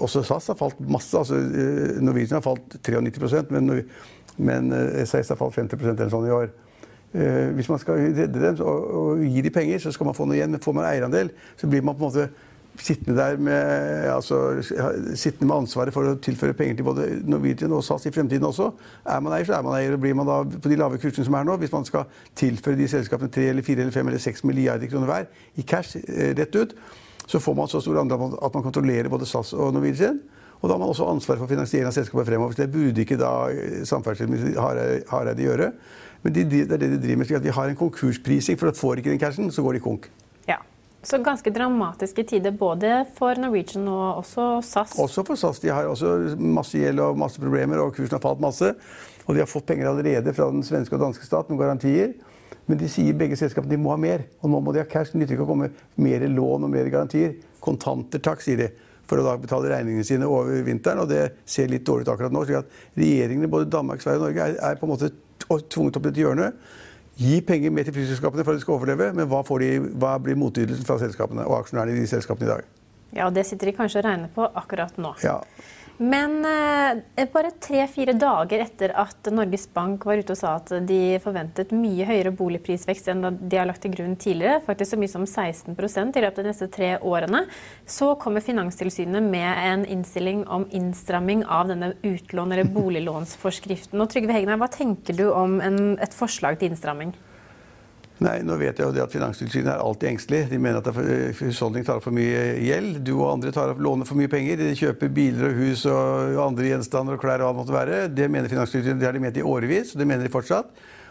Også 0.00 0.22
SAS 0.24 0.50
har 0.50 0.56
falt 0.56 0.78
masse. 0.80 1.12
altså 1.16 1.36
Norwegian 2.00 2.38
har 2.38 2.44
falt 2.44 2.76
93% 2.80 3.52
men 3.52 3.82
men 4.36 4.70
SAS 5.06 5.32
har 5.32 5.38
falt 5.40 5.56
50% 5.56 5.96
eller 5.96 6.12
sånn 6.12 6.28
i 6.28 6.34
år. 6.34 6.50
Eh, 7.16 7.54
hvis 7.56 7.68
man 7.70 7.78
skal 7.80 7.94
redde 7.94 8.40
dem 8.42 8.58
og 8.66 9.22
gi 9.24 9.40
dem 9.40 9.54
penger, 9.54 9.78
så 9.78 9.92
skal 9.94 10.08
man 10.10 10.16
få 10.16 10.26
noe 10.26 10.36
igjen. 10.36 10.52
Men 10.52 10.60
får 10.60 10.74
man 10.76 10.88
eierandel, 10.88 11.30
så 11.56 11.70
blir 11.70 11.84
man 11.86 11.96
på 11.96 12.04
en 12.04 12.10
måte 12.10 12.28
sittende 12.76 13.16
der 13.16 13.38
med, 13.40 14.10
altså, 14.12 14.60
sittende 15.14 15.48
med 15.48 15.56
ansvaret 15.56 15.94
for 15.94 16.10
å 16.10 16.18
tilføre 16.20 16.52
penger 16.52 16.76
til 16.76 16.84
både 16.84 17.06
Norwegian 17.24 17.72
og 17.72 17.84
SAS 17.86 18.04
i 18.08 18.12
fremtiden 18.12 18.44
også. 18.44 18.68
Er 19.08 19.22
man 19.24 19.32
eier, 19.32 19.48
så 19.48 19.56
er 19.56 19.64
man 19.64 19.78
eier. 19.78 19.96
og 19.96 20.02
Blir 20.02 20.18
man 20.18 20.28
da 20.28 20.42
på 20.44 20.68
de 20.68 20.76
lave 20.76 21.00
kursene 21.00 21.24
som 21.24 21.38
er 21.38 21.48
nå, 21.48 21.56
hvis 21.62 21.72
man 21.72 21.88
skal 21.88 22.04
tilføre 22.36 22.76
de 22.76 22.90
selskapene 22.90 23.32
3 23.32 23.48
eller 23.54 23.64
4 23.64 23.86
eller 23.86 23.96
5 23.96 24.12
eller 24.12 24.24
6 24.26 24.44
milliarder 24.50 24.92
kroner 24.92 25.12
hver 25.12 25.28
i 25.56 25.64
cash 25.64 25.96
eh, 26.02 26.34
rett 26.36 26.58
ut, 26.60 26.76
så 27.26 27.40
får 27.42 27.56
man 27.58 27.70
så 27.70 27.80
stor 27.80 28.02
andel 28.02 28.36
at 28.36 28.54
man 28.54 28.66
kontrollerer 28.66 29.08
både 29.08 29.26
SAS 29.26 29.54
og 29.56 29.72
Norwegian. 29.74 30.20
Og 30.60 30.68
da 30.68 30.74
har 30.74 30.80
man 30.80 30.90
også 30.90 31.08
ansvar 31.10 31.38
for 31.40 31.50
finansiering 31.50 31.88
av 31.88 31.94
selskapet 31.96 32.28
fremover. 32.30 32.56
Det 32.56 32.70
burde 32.72 33.02
ikke 33.02 33.18
da 33.20 33.32
eh, 33.52 33.82
samferdselsminister 33.88 34.56
Hareide 35.10 35.44
gjøre. 35.44 35.72
Men 36.24 36.34
det, 36.34 36.46
det 36.50 36.62
er 36.64 36.80
det 36.80 36.92
de 36.94 37.02
driver 37.02 37.20
med. 37.20 37.28
slik 37.28 37.40
at 37.40 37.44
Vi 37.44 37.56
har 37.58 37.70
en 37.70 37.78
konkursprising, 37.78 38.58
for 38.58 38.72
at 38.72 38.78
får 38.78 39.02
ikke 39.02 39.12
den 39.12 39.20
cashen, 39.20 39.50
så 39.52 39.62
går 39.62 39.76
de 39.76 39.82
konk. 39.84 40.08
Ja. 40.48 40.58
Så 41.06 41.20
ganske 41.22 41.52
dramatiske 41.54 42.24
tider 42.26 42.50
både 42.56 43.04
for 43.14 43.38
Norwegian 43.38 43.86
og 43.88 44.24
også 44.24 44.46
SAS? 44.66 44.96
Også 44.98 45.22
for 45.28 45.38
SAS. 45.38 45.60
De 45.62 45.70
har 45.70 45.86
også 45.86 46.34
masse 46.40 46.78
gjeld 46.78 47.04
og 47.04 47.20
masse 47.20 47.40
problemer, 47.42 47.78
og 47.78 47.94
kursen 47.94 48.16
har 48.16 48.24
falt 48.24 48.42
masse. 48.42 48.72
Og 49.26 49.34
de 49.34 49.42
har 49.42 49.50
fått 49.50 49.68
penger 49.68 49.90
allerede 49.90 50.34
fra 50.34 50.48
den 50.50 50.64
svenske 50.66 50.96
og 50.96 51.04
danske 51.04 51.26
stat, 51.26 51.50
noen 51.50 51.60
garantier. 51.60 52.16
Men 52.66 52.80
de 52.80 52.88
sier 52.90 53.14
begge 53.14 53.38
selskapene 53.38 53.76
de 53.76 53.78
må 53.78 53.92
ha 53.92 54.00
mer. 54.00 54.26
Og 54.42 54.50
nå 54.50 54.58
må 54.62 54.74
de 54.74 54.82
ha 54.82 54.88
cash. 54.88 55.12
Det 55.12 55.20
nytter 55.20 55.36
ikke 55.36 55.46
å 55.46 55.52
komme 55.52 55.70
mer 56.02 56.26
lån 56.26 56.66
og 56.66 56.72
mer 56.72 56.90
garantier. 56.90 57.36
Kontanter, 57.62 58.22
takk, 58.22 58.42
sier 58.42 58.64
de 58.64 58.70
for 59.06 59.22
å 59.22 59.26
da 59.26 59.36
betale 59.40 59.70
regningene 59.72 60.06
sine 60.06 60.28
over 60.28 60.64
vinteren. 60.66 61.04
Og 61.04 61.10
det 61.10 61.22
ser 61.48 61.70
litt 61.72 61.86
dårlig 61.86 62.06
ut 62.06 62.12
akkurat 62.14 62.34
nå. 62.34 62.44
slik 62.46 62.60
at 62.62 62.98
regjeringene 62.98 63.50
både 63.52 63.70
Danmark, 63.72 64.02
Sverige 64.04 64.22
og 64.22 64.28
Norge 64.28 64.48
er, 64.50 64.58
er 64.70 64.80
på 64.80 64.88
en 64.88 64.94
måte 64.94 65.12
tvunget 65.46 65.98
opp 65.98 66.08
til 66.08 66.12
et 66.12 66.22
hjørne. 66.24 66.50
Gi 67.16 67.38
penger 67.48 67.72
med 67.72 67.88
til 67.88 67.96
flyselskapene 67.96 68.44
for 68.44 68.52
at 68.52 68.60
de 68.60 68.64
skal 68.66 68.76
overleve, 68.76 69.12
men 69.16 69.28
hva, 69.30 69.40
de, 69.62 69.70
hva 69.96 70.16
blir 70.20 70.36
motytelsen 70.36 70.84
fra 70.84 70.98
selskapene 71.00 71.46
og 71.48 71.62
aksjonærene 71.62 71.96
i 71.96 72.02
de 72.04 72.10
selskapene 72.10 72.48
i 72.48 72.52
dag? 72.52 72.66
Ja, 73.16 73.28
og 73.28 73.34
Det 73.34 73.46
sitter 73.48 73.70
de 73.70 73.76
kanskje 73.78 74.02
og 74.02 74.08
regner 74.10 74.32
på 74.34 74.44
akkurat 74.44 74.98
nå. 75.00 75.14
Ja. 75.24 75.38
Men 75.96 76.44
eh, 76.44 77.28
bare 77.32 77.54
tre-fire 77.62 78.12
dager 78.20 78.60
etter 78.66 78.92
at 79.00 79.30
Norges 79.32 79.64
Bank 79.72 80.04
var 80.04 80.20
ute 80.20 80.34
og 80.34 80.38
sa 80.38 80.50
at 80.58 80.72
de 80.84 81.16
forventet 81.24 81.72
mye 81.72 82.04
høyere 82.04 82.34
boligprisvekst 82.36 83.08
enn 83.12 83.24
de 83.40 83.56
har 83.56 83.68
lagt 83.68 83.80
til 83.86 83.94
grunn 83.94 84.12
tidligere, 84.20 84.60
faktisk 84.66 84.92
så 84.92 84.98
mye 85.00 85.12
som 85.14 85.24
16 85.24 85.72
i 85.72 86.24
løpet 86.24 86.42
av 86.42 86.42
de 86.42 86.50
neste 86.50 86.68
tre 86.72 86.90
årene, 87.00 87.46
så 87.88 88.12
kommer 88.20 88.44
Finanstilsynet 88.44 89.24
med 89.24 89.48
en 89.48 89.86
innstilling 89.96 90.44
om 90.52 90.68
innstramming 90.68 91.46
av 91.48 91.72
denne 91.72 91.94
utlån- 92.04 92.52
eller 92.52 92.68
boliglånsforskriften. 92.76 94.00
Og 94.00 94.12
Trygve 94.12 94.36
Hegnar, 94.36 94.60
hva 94.60 94.68
tenker 94.68 95.16
du 95.16 95.30
om 95.30 95.62
en, 95.64 95.96
et 95.96 96.16
forslag 96.16 96.60
til 96.60 96.74
innstramming? 96.74 97.16
Nei, 98.24 98.38
nå 98.48 98.54
vet 98.56 98.78
jeg 98.80 98.86
jo 98.86 98.94
det 98.96 99.02
at 99.04 99.12
Finanstilsynet 99.12 99.74
er 99.74 99.82
alltid 99.84 100.08
engstelig. 100.08 100.38
De 100.48 100.56
mener 100.56 100.80
at 100.80 101.36
husholdningen 101.36 101.84
tar 101.84 101.98
opp 101.98 102.06
for 102.06 102.16
mye 102.16 102.44
gjeld. 102.64 103.02
Du 103.04 103.12
og 103.18 103.34
andre 103.34 103.50
tar 103.52 103.74
opp 103.74 103.80
låner 103.84 104.08
for 104.08 104.16
mye 104.16 104.30
penger. 104.32 104.56
De 104.62 104.76
kjøper 104.78 105.10
biler 105.12 105.50
og 105.50 105.58
hus 105.60 105.82
og 105.90 106.38
andre 106.46 106.70
gjenstander 106.70 107.18
og 107.18 107.20
klær 107.20 107.44
og 107.44 107.50
det 107.52 107.58
måtte 107.60 107.74
være. 107.76 107.98
Det 108.08 108.28
mener 108.32 108.48
Finanstilsynet. 108.48 109.02
Det 109.02 109.08
har 109.10 109.16
de 109.16 109.20
ment 109.20 109.36
i 109.36 109.44
årevis, 109.44 109.92
og 109.92 110.00
det 110.00 110.06
mener 110.08 110.24
de 110.24 110.32
fortsatt. 110.32 110.70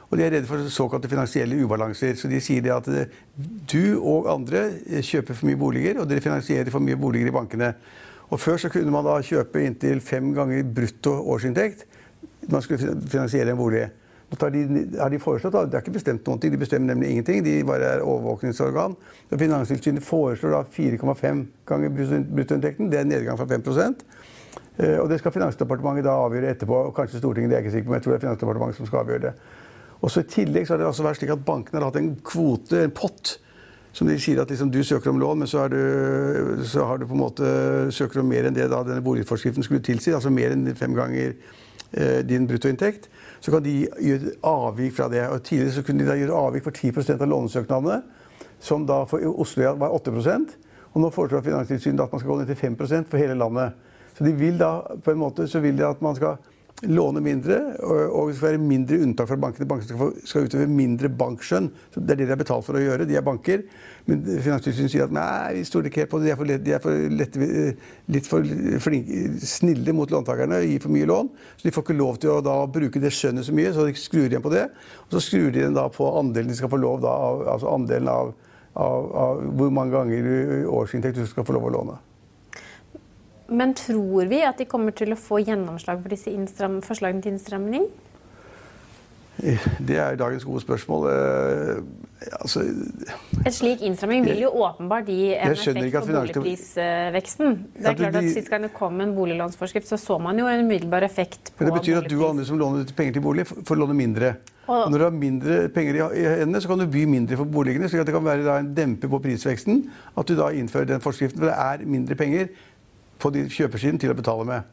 Og 0.10 0.18
de 0.18 0.26
er 0.26 0.34
redde 0.34 0.50
for 0.50 0.66
såkalte 0.74 1.10
finansielle 1.10 1.60
ubalanser. 1.62 2.18
Så 2.18 2.30
de 2.32 2.40
sier 2.42 2.66
det 2.66 2.74
at 2.74 2.90
eh, 2.90 3.14
du 3.70 4.00
og 4.00 4.30
andre 4.34 4.64
kjøper 5.06 5.38
for 5.38 5.50
mye 5.50 5.60
boliger, 5.62 6.00
og 6.02 6.10
dere 6.10 6.26
finansierer 6.26 6.74
for 6.74 6.82
mye 6.82 6.98
boliger 6.98 7.30
i 7.30 7.36
bankene. 7.36 7.74
Og 8.34 8.42
Før 8.42 8.58
så 8.64 8.72
kunne 8.74 8.94
man 8.94 9.06
da 9.06 9.20
kjøpe 9.22 9.62
inntil 9.62 10.02
fem 10.02 10.34
ganger 10.34 10.66
brutto 10.66 11.14
årsinntekt. 11.36 11.86
Man 12.50 12.66
skulle 12.66 12.98
finansiere 13.06 13.54
en 13.54 13.62
bolig. 13.62 13.86
Har 14.34 14.50
de, 14.50 14.88
har 15.00 15.10
de 15.10 15.20
foreslått, 15.20 15.54
Det 15.54 15.78
er 15.78 15.84
ikke 15.84 15.96
bestemt 15.96 16.28
noen 16.28 16.40
ting, 16.42 16.52
de 16.52 16.58
bestemmer 16.58 16.94
nemlig 16.94 17.12
ingenting. 17.14 17.44
De 17.46 17.64
bare 17.64 17.92
er 17.96 18.02
overvåkningsorgan. 18.04 18.96
Finanstilsynet 19.30 20.04
foreslår 20.04 20.52
da 20.52 20.64
4,5 20.66 21.44
ganger 21.66 21.94
bruttoinntekten. 22.34 22.90
Det 22.92 23.00
er 23.00 23.06
en 23.06 23.14
nedgang 23.14 23.38
fra 23.38 23.46
5 23.46 23.62
eh, 24.78 25.00
og 25.00 25.10
Det 25.10 25.20
skal 25.20 25.32
Finansdepartementet 25.32 26.06
da 26.06 26.18
avgjøre 26.26 26.50
etterpå. 26.50 26.76
og 26.88 26.96
Kanskje 26.96 27.22
Stortinget, 27.22 27.50
det 27.50 27.58
er 27.58 27.62
jeg 27.62 27.66
ikke 27.66 27.78
sikker 27.78 27.86
på, 27.88 27.92
men 27.92 28.00
jeg 28.00 28.04
tror 28.04 28.12
det 28.12 28.18
er 28.18 28.28
Finansdepartementet 28.28 28.78
som 28.78 28.86
skal 28.86 29.00
avgjøre 29.00 29.22
det. 29.28 29.34
Og 30.02 30.12
så 30.12 30.20
I 30.20 30.30
tillegg 30.30 30.68
så 30.68 30.74
har 30.74 30.80
det 30.80 30.88
altså 30.88 31.04
vært 31.06 31.22
slik 31.22 31.32
at 31.32 31.46
bankene 31.46 31.80
har 31.80 31.88
hatt 31.88 32.02
en 32.02 32.16
kvote, 32.26 32.84
en 32.84 32.92
pott, 32.92 33.40
som 33.96 34.10
de 34.10 34.18
sier 34.20 34.42
at 34.42 34.50
liksom, 34.52 34.72
du 34.74 34.84
søker 34.84 35.10
om 35.10 35.20
lån, 35.20 35.40
men 35.40 35.48
så, 35.48 35.68
du, 35.72 36.64
så, 36.68 36.84
har 36.84 36.98
du 36.98 37.08
på 37.08 37.16
en 37.16 37.22
måte 37.22 37.52
søker 37.96 38.20
om 38.20 38.28
mer 38.28 38.50
enn 38.50 38.58
det 38.58 38.68
da 38.74 38.82
denne 38.84 39.06
boligforskriften 39.06 39.64
skulle 39.64 39.86
tilsi. 39.86 40.12
Altså 40.12 40.34
mer 40.34 40.52
enn 40.52 40.68
fem 40.76 40.98
ganger 40.98 41.32
eh, 41.94 42.20
din 42.28 42.50
bruttoinntekt 42.50 43.08
så 43.46 43.54
kan 43.54 43.64
de 43.66 43.76
gjøre 44.02 44.36
avvik 44.50 44.96
fra 44.98 45.06
det. 45.12 45.22
Og 45.30 45.44
Tidligere 45.46 45.86
kunne 45.86 46.02
de 46.02 46.10
da 46.10 46.18
gjøre 46.18 46.44
avvik 46.48 46.66
for 46.66 46.74
10% 46.74 47.22
av 47.22 47.30
lånesøknadene, 47.30 48.00
som 48.60 48.88
da 48.90 49.04
for 49.06 49.22
Oslo 49.38 49.76
var 49.78 49.94
8% 49.94 50.56
og 50.96 51.02
Nå 51.04 51.12
foreslår 51.12 51.44
Finanstilsynet 51.44 52.06
at 52.06 52.14
man 52.14 52.22
skal 52.22 52.32
gå 52.32 52.38
ned 52.40 52.50
til 52.50 52.60
5% 52.72 53.10
for 53.12 53.20
hele 53.20 53.36
landet. 53.36 53.74
Så 54.16 54.24
de 54.24 54.32
vil 54.32 54.56
da 54.60 54.80
på 55.04 55.12
en 55.12 55.20
måte 55.20 55.48
så 55.52 55.60
vil 55.60 55.76
de 55.76 55.84
at 55.84 56.02
man 56.04 56.16
skal 56.16 56.38
låne 56.84 57.22
mindre, 57.24 57.56
og 57.88 58.28
det 58.28 58.36
skal 58.36 58.50
være 58.50 58.60
mindre 58.60 58.98
unntak 59.06 59.30
fra 59.30 59.38
bankene. 59.40 59.68
Bankene 59.70 59.88
skal, 59.88 60.10
skal 60.28 60.48
utøve 60.50 60.66
mindre 60.68 61.08
bankskjønn. 61.08 61.70
Så 61.94 62.02
det 62.04 62.16
er 62.16 62.20
det 62.20 62.28
de 62.28 62.34
er 62.36 62.40
betalt 62.42 62.66
for 62.68 62.76
å 62.76 62.82
gjøre. 62.82 63.06
De 63.08 63.16
er 63.16 63.24
banker. 63.24 63.62
Men 64.10 64.26
Finanstilsynet 64.26 64.92
sier 64.92 65.06
at 65.08 65.14
nei, 65.16 65.54
vi 65.56 65.64
stoler 65.70 65.88
ikke 65.88 66.04
helt 66.04 66.12
på 66.12 66.20
det. 66.20 66.26
De 66.28 66.34
er 66.34 66.40
for, 66.40 66.52
lett, 66.52 66.66
de 66.66 66.74
er 66.76 66.82
for 66.84 67.16
lett, 67.22 67.38
litt 68.12 68.28
for 68.28 68.50
flinke, 68.84 69.22
snille 69.48 69.96
mot 69.96 70.12
låntakerne 70.12 70.60
og 70.60 70.68
gir 70.68 70.84
for 70.84 70.96
mye 70.98 71.08
lån. 71.10 71.30
Så 71.56 71.70
de 71.70 71.74
får 71.78 71.86
ikke 71.88 72.00
lov 72.02 72.20
til 72.20 72.34
å 72.36 72.42
da 72.44 72.58
bruke 72.68 73.04
det 73.04 73.14
skjønnet 73.16 73.48
så 73.48 73.56
mye, 73.56 73.72
så 73.72 73.88
de 73.88 73.96
skrur 74.00 74.28
igjen 74.28 74.44
på 74.44 74.52
det. 74.54 74.66
Og 75.08 75.16
så 75.16 75.24
skrur 75.30 75.48
de 75.56 75.64
igjen 75.64 75.80
på 75.96 76.10
andelen 76.20 76.52
de 76.52 76.60
skal 76.60 76.74
få 76.76 76.82
lov 76.82 77.00
da, 77.06 77.16
altså 77.56 77.72
andelen 77.72 78.12
av, 78.12 78.36
av, 78.76 79.08
av 79.24 79.48
hvor 79.56 79.72
mange 79.72 79.96
ganger 79.96 80.68
årsinntekt 80.76 81.24
du 81.24 81.30
skal 81.32 81.48
få 81.48 81.56
lov 81.56 81.72
å 81.72 81.74
låne. 81.80 81.98
Men 83.48 83.76
tror 83.78 84.26
vi 84.32 84.42
at 84.46 84.58
de 84.58 84.66
kommer 84.66 84.96
til 84.96 85.14
å 85.14 85.20
få 85.20 85.44
gjennomslag 85.44 86.02
for 86.02 86.14
disse 86.14 86.34
forslagene 86.88 87.22
til 87.22 87.36
innstramning? 87.36 87.86
Det 89.80 89.98
er 90.00 90.16
dagens 90.16 90.46
gode 90.48 90.62
spørsmål. 90.64 91.08
Eh, 91.12 92.30
altså, 92.40 92.64
en 93.46 93.54
slik 93.54 93.84
innstramming 93.84 94.24
vil 94.26 94.46
jo 94.46 94.52
åpenbart 94.64 95.10
gi 95.12 95.34
en 95.36 95.52
effekt 95.52 95.98
på 95.98 96.06
boligprisveksten. 96.08 97.58
Det 97.76 97.92
er 97.92 97.98
klart 98.00 98.20
at 98.22 98.30
Sist 98.32 98.50
gang 98.50 98.64
det 98.64 98.72
kom 98.74 99.02
en 99.04 99.12
boliglånsforskrift, 99.16 99.90
så 99.92 100.00
så 100.00 100.18
man 100.18 100.40
jo 100.40 100.48
en 100.48 100.64
umiddelbar 100.66 101.04
effekt 101.04 101.52
på 101.52 101.64
Men 101.64 101.74
Det 101.74 101.80
betyr 101.82 101.98
at 101.98 102.10
du 102.10 102.18
og 102.22 102.30
andre 102.30 102.46
som 102.46 102.60
låner 102.60 102.86
penger 102.96 103.20
til 103.20 103.26
bolig, 103.28 103.46
får 103.48 103.76
låne 103.76 103.94
mindre. 103.94 104.36
Og 104.66 104.90
når 104.90 104.98
du 104.98 105.04
har 105.04 105.12
mindre 105.14 105.58
penger 105.70 106.00
i 106.16 106.24
hendene, 106.26 106.62
så 106.62 106.68
kan 106.72 106.80
du 106.80 106.88
by 106.90 107.04
mindre 107.06 107.38
for 107.38 107.46
boligene. 107.46 107.90
slik 107.90 108.02
at 108.02 108.08
det 108.08 108.16
kan 108.16 108.26
være 108.26 108.60
en 108.60 108.72
demper 108.76 109.12
på 109.12 109.20
prisveksten 109.20 109.84
at 110.18 110.28
du 110.28 110.36
da 110.36 110.50
innfører 110.50 110.86
den 110.86 111.02
forskriften. 111.02 111.40
For 111.40 111.52
det 111.52 111.58
er 111.58 111.86
mindre 111.86 112.16
penger 112.16 112.48
på 113.20 113.32
kjøpersiden 113.34 114.00
til 114.02 114.14
å 114.14 114.18
betale 114.18 114.48
med. 114.48 114.72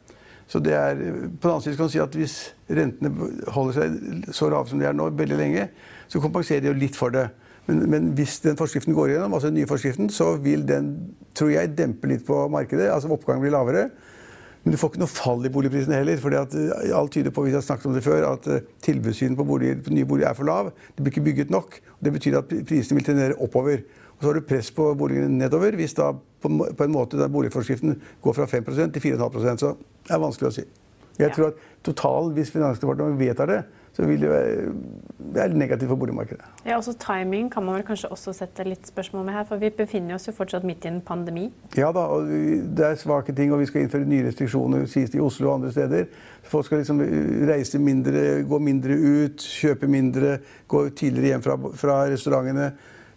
Så 0.50 0.60
det 0.60 0.74
er, 0.76 0.98
på 0.98 1.46
den 1.46 1.52
annen 1.54 1.64
side 1.64 1.78
kan 1.78 1.88
du 1.88 1.94
si 1.94 2.00
at 2.02 2.16
Hvis 2.18 2.36
rentene 2.68 3.12
holder 3.54 3.76
seg 3.78 4.32
så 4.34 4.50
lave 4.52 4.68
som 4.68 4.80
de 4.80 4.88
er 4.88 4.96
nå 4.96 5.08
veldig 5.16 5.38
lenge, 5.38 5.68
så 6.12 6.20
kompenserer 6.20 6.64
de 6.64 6.72
jo 6.72 6.76
litt 6.76 6.98
for 6.98 7.14
det. 7.14 7.28
Men, 7.68 7.84
men, 7.90 8.08
hvis 8.18 8.40
den 8.42 8.58
forskriften 8.58 8.94
går 8.94 9.12
igjennom, 9.12 9.34
altså 9.36 9.52
den 9.52 9.60
nye 9.60 9.70
forskriften, 9.70 10.10
så 10.10 10.34
vil 10.42 10.64
den 10.68 10.90
tror 11.38 11.52
jeg, 11.54 11.76
dempe 11.78 12.10
litt 12.10 12.24
på 12.26 12.40
markedet. 12.52 12.90
altså 12.90 13.12
Oppgangen 13.14 13.44
blir 13.44 13.54
lavere. 13.54 13.86
Men 14.62 14.74
du 14.74 14.78
får 14.78 14.92
ikke 14.92 15.02
noe 15.02 15.10
fall 15.10 15.46
i 15.46 15.50
boligprisene 15.50 15.98
heller. 15.98 16.18
fordi 16.22 16.38
at 16.38 16.56
Alt 16.94 17.14
tyder 17.16 17.34
på 17.34 17.46
vi 17.46 17.54
har 17.54 17.64
snakket 17.64 17.86
om 17.86 17.96
det 17.96 18.04
før, 18.04 18.26
at 18.34 18.46
eh, 18.46 18.66
tilbudssiden 18.82 19.38
på, 19.38 19.46
på 19.46 19.94
nye 19.94 20.06
boliger 20.06 20.30
er 20.30 20.38
for 20.38 20.46
lav. 20.46 20.70
Det 20.94 21.02
blir 21.02 21.14
ikke 21.14 21.24
bygget 21.30 21.54
nok. 21.54 21.78
Det 22.02 22.12
betyr 22.12 22.38
at 22.42 22.52
prisene 22.68 22.98
vil 22.98 23.08
tendere 23.08 23.38
oppover. 23.42 23.82
Og 24.16 24.20
så 24.20 24.30
har 24.30 24.38
du 24.38 24.46
press 24.46 24.70
på 24.74 24.92
boligene 24.98 25.32
nedover 25.38 25.74
hvis 25.78 25.96
da 25.98 26.12
på, 26.42 26.50
på 26.78 26.86
en 26.86 26.94
måte 26.94 27.20
der 27.20 27.32
boligforskriften 27.32 27.96
går 28.22 28.38
fra 28.38 28.48
5% 28.50 28.96
til 28.96 29.06
4,5% 29.12 29.64
Så 29.64 29.74
det 30.06 30.16
er 30.16 30.22
vanskelig 30.22 30.50
å 30.50 30.56
si. 30.58 30.66
Jeg 31.18 31.32
tror 31.36 31.52
at 31.52 31.62
total, 31.84 32.32
hvis 32.32 32.50
Finansdepartementet 32.50 33.20
vedtar 33.20 33.50
det, 33.50 33.62
så 33.92 34.06
vil 34.08 34.22
det 34.22 34.30
være 34.30 34.70
det 35.32 35.40
er 35.42 35.54
negativt 35.56 35.88
for 35.88 35.96
boligmarkedet. 35.96 36.44
Ja, 36.66 36.76
også 36.76 36.92
Timing 37.00 37.50
kan 37.52 37.64
man 37.64 37.76
vel 37.78 37.84
kanskje 37.86 38.10
også 38.12 38.32
sette 38.36 38.64
litt 38.66 38.88
spørsmål 38.88 39.24
med 39.24 39.36
her, 39.36 39.44
for 39.48 39.60
vi 39.60 39.70
befinner 39.72 40.16
oss 40.16 40.26
jo 40.28 40.34
fortsatt 40.36 40.64
midt 40.68 40.84
i 40.84 40.90
en 40.90 41.00
pandemi. 41.04 41.46
Ja 41.76 41.92
da, 41.94 42.04
og 42.12 42.28
det 42.76 42.86
er 42.86 42.98
svake 43.00 43.34
ting, 43.36 43.52
og 43.52 43.62
vi 43.62 43.68
skal 43.70 43.84
innføre 43.84 44.08
nye 44.08 44.26
restriksjoner, 44.26 44.84
sies 44.90 45.12
det 45.12 45.20
i 45.20 45.24
Oslo 45.24 45.50
og 45.50 45.54
andre 45.60 45.72
steder. 45.72 46.08
Folk 46.48 46.68
skal 46.68 46.82
liksom 46.82 47.00
reise 47.48 47.80
mindre, 47.80 48.42
gå 48.48 48.60
mindre 48.60 48.96
ut, 48.96 49.44
kjøpe 49.60 49.88
mindre, 49.88 50.38
gå 50.68 50.84
tidligere 50.90 51.34
hjem 51.34 51.46
fra, 51.46 51.58
fra 51.84 52.00
restaurantene. 52.12 52.72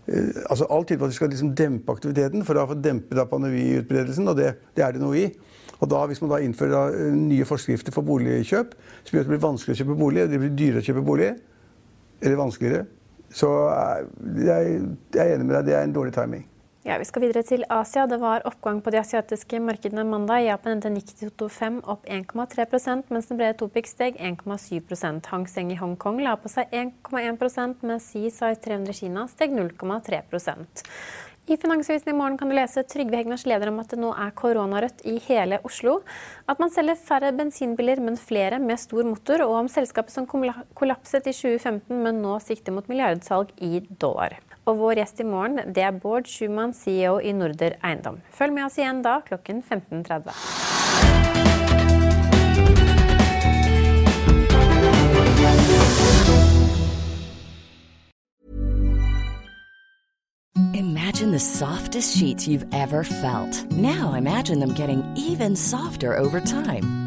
Eh, 0.07 0.41
altså 0.49 0.67
Alt 0.69 0.87
tyder 0.87 1.01
på 1.01 1.07
at 1.09 1.13
vi 1.13 1.19
skal 1.19 1.31
liksom 1.33 1.53
dempe 1.57 1.93
aktiviteten 1.95 2.45
for 2.45 2.57
å 2.59 2.65
dempe 2.73 3.15
dempet 3.15 3.31
pandemiutbredelsen, 3.31 4.27
og 4.29 4.37
det, 4.37 4.53
det 4.77 4.85
er 4.85 4.95
det 4.95 5.03
noe 5.03 5.17
i. 5.17 5.27
Og 5.81 5.89
da, 5.91 6.05
Hvis 6.07 6.21
man 6.23 6.31
da 6.31 6.41
innfører 6.43 6.73
da, 6.75 6.83
eh, 6.93 7.15
nye 7.17 7.47
forskrifter 7.47 7.95
for 7.95 8.05
boligkjøp, 8.07 8.75
som 9.03 9.15
gjør 9.15 9.25
at 9.25 9.29
det 9.29 9.33
blir 9.33 9.47
vanskelig 9.47 9.75
å 9.75 9.81
kjøpe 9.81 9.99
bolig, 9.99 10.27
det 10.29 10.41
blir 10.41 10.53
dyrere 10.55 10.83
å 10.83 10.87
kjøpe 10.87 11.05
bolig, 11.05 11.31
eller 12.21 12.39
vanskeligere, 12.39 12.85
så 13.35 13.49
jeg, 14.39 14.75
jeg 15.11 15.25
er 15.25 15.33
enig 15.35 15.47
med 15.49 15.57
deg, 15.57 15.65
det 15.67 15.75
er 15.75 15.87
en 15.87 15.95
dårlig 15.95 16.13
timing. 16.15 16.45
Ja, 16.85 16.99
Vi 17.01 17.05
skal 17.09 17.23
videre 17.23 17.41
til 17.41 17.63
Asia. 17.73 18.03
Det 18.05 18.19
var 18.21 18.43
oppgang 18.45 18.77
på 18.85 18.91
de 18.93 18.99
asiatiske 18.99 19.57
markedene 19.57 20.03
mandag. 20.05 20.43
Japan 20.45 20.75
endte 20.75 20.91
Nikki 20.93 21.15
25 21.17 21.79
opp 21.81 22.05
1,3 22.05 23.09
mens 23.09 23.25
den 23.25 23.39
brede 23.39 23.57
Topic 23.57 23.89
steg 23.89 24.19
1,7 24.21 25.25
Hang 25.31 25.47
Seng 25.49 25.71
i 25.73 25.79
Hongkong 25.79 26.21
la 26.21 26.35
på 26.37 26.51
seg 26.53 26.69
1,1% 26.69 27.81
mens 27.81 28.11
CSI 28.11 28.53
300 28.67 28.93
Kina 28.93 29.25
steg 29.27 29.57
0,3% 29.57 30.85
i 31.45 31.57
Finansavisen 31.61 32.09
i 32.09 32.17
morgen 32.17 32.37
kan 32.37 32.49
du 32.49 32.55
lese 32.57 32.81
Trygve 32.89 33.19
Hegnars 33.19 33.45
leder 33.45 33.69
om 33.69 33.77
at 33.81 33.91
det 33.93 33.99
nå 34.01 34.09
er 34.17 34.33
koronarødt 34.37 35.03
i 35.05 35.19
hele 35.27 35.59
Oslo. 35.67 35.99
At 36.49 36.61
man 36.61 36.73
selger 36.73 36.97
færre 36.97 37.29
bensinbiler, 37.37 38.01
men 38.01 38.17
flere 38.17 38.57
med 38.61 38.81
stor 38.81 39.05
motor. 39.05 39.45
Og 39.45 39.59
om 39.59 39.69
selskapet 39.69 40.13
som 40.13 40.25
kollapset 40.25 41.29
i 41.29 41.35
2015, 41.37 42.01
men 42.01 42.21
nå 42.25 42.39
sikter 42.41 42.73
mot 42.73 42.89
milliardsalg 42.89 43.53
i 43.61 43.85
dollar. 44.01 44.39
Og 44.65 44.79
vår 44.79 44.97
gjest 44.97 45.19
i 45.21 45.25
morgen 45.29 45.59
det 45.75 45.83
er 45.85 45.97
Bård 46.01 46.25
Schumann, 46.29 46.73
CEO 46.73 47.19
i 47.21 47.33
Norder 47.37 47.77
Eiendom. 47.85 48.17
Følg 48.33 48.53
med 48.55 48.65
oss 48.65 48.79
igjen 48.81 49.03
da 49.05 49.19
klokken 49.21 49.61
15.30. 49.61 50.33
Imagine 60.73 61.31
the 61.31 61.39
softest 61.39 62.17
sheets 62.17 62.47
you've 62.47 62.65
ever 62.73 63.03
felt. 63.03 63.71
Now 63.71 64.13
imagine 64.13 64.59
them 64.59 64.73
getting 64.73 65.03
even 65.15 65.55
softer 65.55 66.17
over 66.17 66.41
time. 66.41 67.04